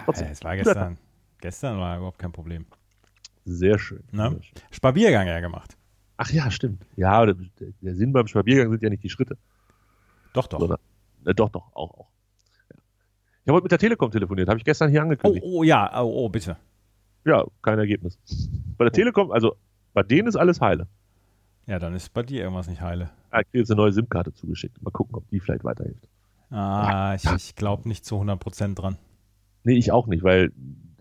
Trotzdem. 0.04 0.28
Es 0.28 0.42
war 0.42 0.56
gestern. 0.56 0.98
Gestern 1.40 1.78
war 1.78 1.96
überhaupt 1.96 2.18
kein 2.18 2.32
Problem. 2.32 2.66
Sehr 3.44 3.78
schön. 3.78 4.02
Ne? 4.12 4.30
Sehr 4.30 4.42
schön. 4.42 4.54
Spabiergang 4.70 5.26
ja 5.26 5.40
gemacht. 5.40 5.76
Ach 6.16 6.30
ja, 6.30 6.50
stimmt. 6.50 6.84
Ja, 6.96 7.24
der, 7.26 7.36
der 7.80 7.94
Sinn 7.96 8.12
beim 8.12 8.26
Spaziergang 8.26 8.70
sind 8.70 8.82
ja 8.82 8.90
nicht 8.90 9.02
die 9.02 9.10
Schritte. 9.10 9.36
Doch, 10.32 10.46
doch. 10.46 10.60
Sondern, 10.60 10.78
äh, 11.24 11.34
doch, 11.34 11.48
doch, 11.50 11.74
auch, 11.74 11.90
auch. 11.98 12.08
Ja. 12.70 12.76
Ich 13.42 13.48
habe 13.48 13.54
heute 13.56 13.64
mit 13.64 13.72
der 13.72 13.78
Telekom 13.78 14.10
telefoniert, 14.10 14.48
habe 14.48 14.58
ich 14.58 14.64
gestern 14.64 14.90
hier 14.90 15.00
Oh, 15.00 15.04
angekündigt. 15.04 15.44
oh, 15.46 15.62
ja, 15.64 15.90
oh, 16.02 16.24
oh, 16.24 16.28
bitte. 16.28 16.56
Ja, 17.24 17.44
kein 17.62 17.78
Ergebnis. 17.78 18.18
Bei 18.76 18.84
der 18.84 18.92
Telekom, 18.92 19.30
also 19.32 19.56
bei 19.92 20.02
denen 20.02 20.28
ist 20.28 20.36
alles 20.36 20.60
heile. 20.60 20.86
Ja, 21.66 21.78
dann 21.78 21.94
ist 21.94 22.12
bei 22.12 22.22
dir 22.22 22.42
irgendwas 22.42 22.66
nicht 22.68 22.80
heile. 22.80 23.10
Ah, 23.30 23.40
Ich 23.40 23.46
kriege 23.50 23.58
jetzt 23.60 23.70
eine 23.70 23.80
neue 23.80 23.92
SIM-Karte 23.92 24.32
zugeschickt. 24.34 24.80
Mal 24.82 24.90
gucken, 24.90 25.14
ob 25.16 25.28
die 25.30 25.38
vielleicht 25.40 25.64
weiterhilft. 25.64 26.08
Ah, 26.50 27.14
ich, 27.14 27.24
ich 27.36 27.54
glaube 27.54 27.88
nicht 27.88 28.04
zu 28.04 28.16
100% 28.20 28.74
dran. 28.74 28.98
Nee, 29.64 29.74
ich 29.78 29.92
auch 29.92 30.06
nicht, 30.08 30.22
weil, 30.24 30.52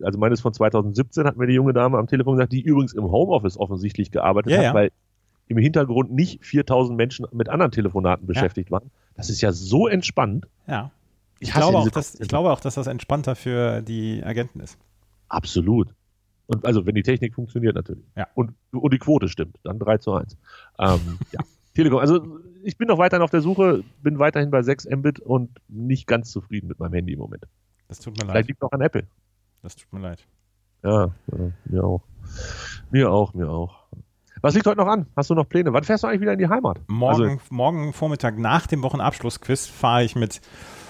also 0.04 0.20
meines 0.20 0.42
von 0.42 0.54
2017 0.54 1.26
hat 1.26 1.38
mir 1.38 1.48
die 1.48 1.54
junge 1.54 1.74
Dame 1.74 1.98
am 1.98 2.08
Telefon 2.08 2.36
gesagt, 2.36 2.52
die 2.54 2.62
übrigens 2.62 2.94
im 2.94 3.04
Homeoffice 3.04 3.58
offensichtlich 3.58 4.12
gearbeitet 4.12 4.52
Ja, 4.52 4.58
hat, 4.58 4.64
ja. 4.66 4.74
weil 4.74 4.92
im 5.48 5.58
Hintergrund 5.58 6.12
nicht 6.12 6.46
4000 6.46 6.96
Menschen 6.98 7.26
mit 7.32 7.50
anderen 7.50 7.72
Telefonaten 7.72 8.26
beschäftigt 8.26 8.72
waren. 8.72 8.90
Das 9.16 9.30
ist 9.30 9.42
ja 9.42 9.52
so 9.52 9.88
entspannt. 9.88 10.48
Ja. 10.68 10.92
Ich, 11.40 11.50
Ich 11.50 11.54
glaube 11.56 11.78
auch, 11.78 11.90
dass, 11.90 12.20
ich 12.20 12.28
glaube 12.28 12.52
auch, 12.52 12.60
dass 12.60 12.76
das 12.76 12.88
entspannter 12.88 13.36
für 13.36 13.82
die 13.82 14.24
Agenten 14.24 14.60
ist. 14.62 14.78
Absolut. 15.28 15.90
Und 16.48 16.66
also, 16.66 16.86
wenn 16.86 16.96
die 16.96 17.04
Technik 17.04 17.34
funktioniert 17.36 17.76
natürlich. 17.76 18.04
Ja. 18.16 18.28
Und, 18.36 18.54
und 18.72 18.94
die 18.94 18.98
Quote 19.00 19.28
stimmt, 19.30 19.58
dann 19.64 19.80
3 19.80 19.98
zu 19.98 20.14
1. 20.14 20.38
Ähm, 20.80 21.00
ja. 21.32 21.40
Telekom, 21.74 22.00
also 22.00 22.40
ich 22.64 22.78
bin 22.78 22.88
noch 22.90 22.98
weiterhin 22.98 23.24
auf 23.24 23.32
der 23.32 23.42
Suche, 23.42 23.84
bin 24.04 24.20
weiterhin 24.20 24.52
bei 24.52 24.62
6 24.62 24.86
Mbit 24.90 25.20
und 25.20 25.50
nicht 25.70 26.06
ganz 26.08 26.30
zufrieden 26.32 26.68
mit 26.68 26.80
meinem 26.80 26.94
Handy 26.94 27.14
im 27.14 27.20
Moment. 27.20 27.46
Das 27.88 28.00
tut 28.00 28.14
mir 28.14 28.20
Vielleicht 28.26 28.36
leid. 28.36 28.48
liegt 28.48 28.62
noch 28.62 28.72
an 28.72 28.82
Apple. 28.82 29.04
Das 29.62 29.76
tut 29.76 29.92
mir 29.94 30.00
leid. 30.00 30.26
Ja, 30.84 31.12
ja, 31.32 31.52
mir 31.66 31.84
auch. 31.84 32.02
Mir 32.90 33.12
auch, 33.12 33.34
mir 33.34 33.50
auch. 33.50 33.84
Was 34.42 34.56
liegt 34.56 34.66
heute 34.66 34.78
noch 34.78 34.88
an? 34.88 35.06
Hast 35.16 35.30
du 35.30 35.36
noch 35.36 35.48
Pläne? 35.48 35.72
Wann 35.74 35.84
fährst 35.84 36.04
du 36.04 36.08
eigentlich 36.08 36.22
wieder 36.22 36.34
in 36.34 36.40
die 36.40 36.48
Heimat? 36.50 36.80
Morgen, 36.88 37.24
Also, 37.24 37.38
morgen 37.52 37.94
Vormittag 37.94 38.40
nach 38.40 38.66
dem 38.66 38.82
Wochenabschlussquiz 38.82 39.68
fahre 39.68 40.04
ich 40.04 40.16
mit, 40.16 40.42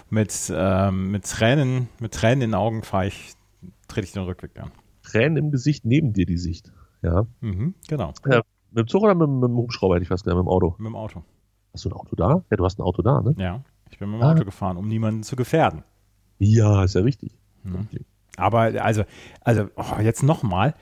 mit, 0.10 0.51
ähm, 0.55 1.12
mit, 1.12 1.25
Tränen, 1.25 1.89
mit 1.99 2.13
Tränen 2.13 2.41
in 2.43 2.49
den 2.51 2.55
Augen 2.55 2.84
fahre 2.84 3.07
ich, 3.07 3.34
trete 3.89 4.05
ich 4.05 4.13
den 4.13 4.23
Rückweg 4.23 4.57
an. 4.57 4.71
Tränen 5.03 5.36
im 5.38 5.51
Gesicht, 5.51 5.84
neben 5.86 6.13
dir 6.13 6.25
die 6.25 6.38
Sicht. 6.38 6.71
Ja. 7.01 7.25
Mhm, 7.41 7.75
genau. 7.89 8.13
Mit 8.23 8.43
dem 8.86 8.88
Zug 8.88 9.03
oder 9.03 9.15
mit, 9.15 9.27
mit 9.27 9.43
dem 9.49 9.57
Hubschrauber 9.57 9.95
hätte 9.95 10.03
ich 10.03 10.10
fast 10.10 10.23
gesagt, 10.23 10.38
mit 10.38 10.45
dem 10.45 10.49
Auto? 10.49 10.75
Mit 10.77 10.88
dem 10.88 10.95
Auto. 10.95 11.23
Hast 11.73 11.84
du 11.84 11.89
ein 11.89 11.93
Auto 11.93 12.15
da? 12.15 12.45
Ja, 12.49 12.57
du 12.57 12.63
hast 12.63 12.79
ein 12.79 12.84
Auto 12.84 13.01
da, 13.01 13.21
ne? 13.21 13.36
Ja. 13.38 13.62
Ich 13.89 13.99
bin 13.99 14.10
mit 14.12 14.21
dem 14.21 14.23
Ah. 14.23 14.31
Auto 14.31 14.45
gefahren, 14.45 14.77
um 14.77 14.88
niemanden 14.88 15.23
zu 15.23 15.36
gefährden. 15.36 15.84
Ja, 16.38 16.84
ist 16.86 16.95
ja 16.95 17.01
richtig. 17.01 17.38
Mhm. 17.63 17.89
Aber 18.38 18.60
also, 18.84 19.04
also 19.41 19.67
oh, 19.76 20.00
jetzt 20.02 20.24
nochmal. 20.24 20.74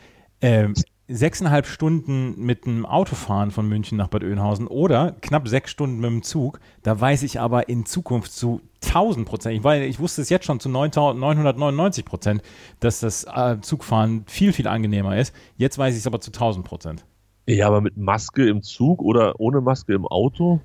Ähm, 0.42 0.74
sechseinhalb 1.10 1.66
Stunden 1.66 2.40
mit 2.40 2.66
dem 2.66 2.86
Auto 2.86 3.16
fahren 3.16 3.50
von 3.50 3.68
München 3.68 3.98
nach 3.98 4.10
Bad 4.10 4.24
Oeynhausen 4.24 4.68
oder 4.68 5.16
knapp 5.22 5.48
sechs 5.48 5.72
Stunden 5.72 6.00
mit 6.00 6.10
dem 6.12 6.22
Zug. 6.24 6.60
Da 6.84 7.00
weiß 7.02 7.24
ich 7.24 7.40
aber 7.40 7.68
in 7.68 7.86
Zukunft 7.86 8.32
zu 8.32 8.62
1000 8.86 9.28
Prozent, 9.28 9.56
ich, 9.58 9.64
weiß, 9.64 9.84
ich 9.90 10.00
wusste 10.00 10.22
es 10.22 10.30
jetzt 10.30 10.46
schon 10.46 10.60
zu 10.60 10.70
9000 10.70 11.20
999 11.20 12.06
Prozent, 12.06 12.42
dass 12.80 13.00
das 13.00 13.24
äh, 13.26 13.58
Zugfahren 13.60 14.24
viel, 14.28 14.54
viel 14.54 14.68
angenehmer 14.68 15.18
ist. 15.18 15.34
Jetzt 15.58 15.78
weiß 15.78 15.96
ich 15.96 16.02
es 16.02 16.08
aber 16.08 16.22
zu 16.22 16.30
1000 16.30 16.64
Prozent. 16.64 17.06
Ja, 17.48 17.68
aber 17.68 17.82
mit 17.82 17.98
Maske 17.98 18.48
im 18.48 18.62
Zug 18.62 19.02
oder 19.02 19.40
ohne 19.40 19.60
Maske 19.62 19.94
im 19.96 20.06
Auto? 20.06 20.62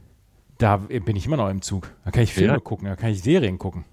Da 0.59 0.77
bin 0.77 1.17
ich 1.17 1.25
immer 1.27 1.39
noch 1.39 1.49
im 1.49 1.63
Zug. 1.63 1.91
Da 2.05 2.11
kann 2.11 2.23
ich 2.23 2.35
Filme 2.35 2.53
Ja. 2.53 2.61
gucken, 2.61 2.87
da 2.87 2.97
kann 2.97 3.11
ich 3.11 3.23
Serien 3.23 3.59
gucken. 3.59 3.85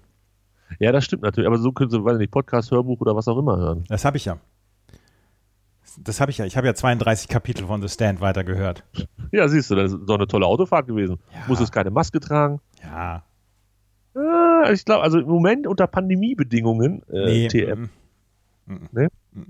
Ja, 0.78 0.92
das 0.92 1.04
stimmt 1.04 1.22
natürlich. 1.22 1.46
Aber 1.46 1.58
so 1.58 1.72
können 1.72 1.90
sie, 1.90 2.04
weiß 2.04 2.18
nicht, 2.18 2.30
Podcast, 2.30 2.70
Hörbuch 2.70 3.00
oder 3.00 3.14
was 3.16 3.28
auch 3.28 3.38
immer 3.38 3.56
hören. 3.56 3.84
Das 3.88 4.04
habe 4.04 4.16
ich 4.16 4.24
ja. 4.24 4.38
Das 5.98 6.20
habe 6.20 6.30
ich 6.30 6.38
ja. 6.38 6.46
Ich 6.46 6.56
habe 6.56 6.66
ja 6.66 6.74
32 6.74 7.28
Kapitel 7.28 7.66
von 7.66 7.82
The 7.82 7.88
Stand 7.88 8.20
weitergehört. 8.20 8.84
Ja, 9.30 9.46
siehst 9.48 9.70
du, 9.70 9.74
das 9.74 9.92
ist 9.92 10.00
doch 10.06 10.14
eine 10.14 10.26
tolle 10.26 10.46
Autofahrt 10.46 10.86
gewesen. 10.86 11.18
Ja. 11.32 11.40
Muss 11.48 11.60
es 11.60 11.70
keine 11.72 11.90
Maske 11.90 12.20
tragen. 12.20 12.60
Ja. 12.82 13.24
Ah, 14.14 14.70
ich 14.72 14.84
glaube, 14.84 15.02
also 15.02 15.18
im 15.18 15.26
Moment 15.28 15.66
unter 15.66 15.86
Pandemiebedingungen, 15.86 17.02
äh, 17.08 17.24
Nee. 17.24 17.48
TM. 17.48 17.88
mm, 18.66 18.72
mm, 18.74 18.88
Nee? 18.92 19.08
mm. 19.32 19.42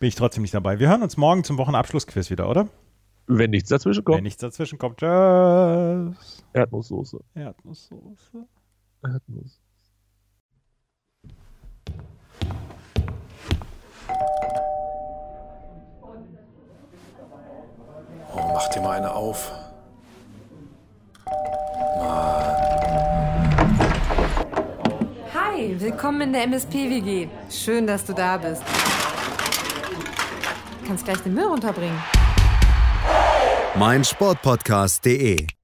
Bin 0.00 0.08
ich 0.08 0.14
trotzdem 0.14 0.42
nicht 0.42 0.54
dabei. 0.54 0.78
Wir 0.80 0.88
hören 0.88 1.02
uns 1.02 1.16
morgen 1.16 1.44
zum 1.44 1.58
Wochenabschlussquiz 1.58 2.30
wieder, 2.30 2.48
oder? 2.48 2.68
Wenn 3.26 3.50
nichts 3.50 3.68
dazwischen 3.68 3.98
Wenn 4.06 4.14
kommt. 4.14 4.22
nichts 4.24 4.40
dazwischen 4.40 4.78
kommt. 4.78 4.96
Tschüss. 4.98 6.42
Erdnusssoße. 6.52 7.18
Erdnusssoße. 7.34 8.46
Erdnuss. 9.02 9.60
Oh, 18.32 18.50
mach 18.52 18.68
dir 18.68 18.80
mal 18.80 18.96
eine 18.96 19.12
auf. 19.12 19.50
Hi, 25.34 25.76
willkommen 25.78 26.20
in 26.22 26.32
der 26.32 26.44
MSP-WG. 26.44 27.28
Schön, 27.50 27.86
dass 27.86 28.04
du 28.04 28.12
da 28.12 28.36
bist. 28.36 28.62
Kannst 30.86 31.04
gleich 31.04 31.18
den 31.18 31.34
Müll 31.34 31.46
runterbringen. 31.46 32.00
meinsportpodcast.de 33.74 35.59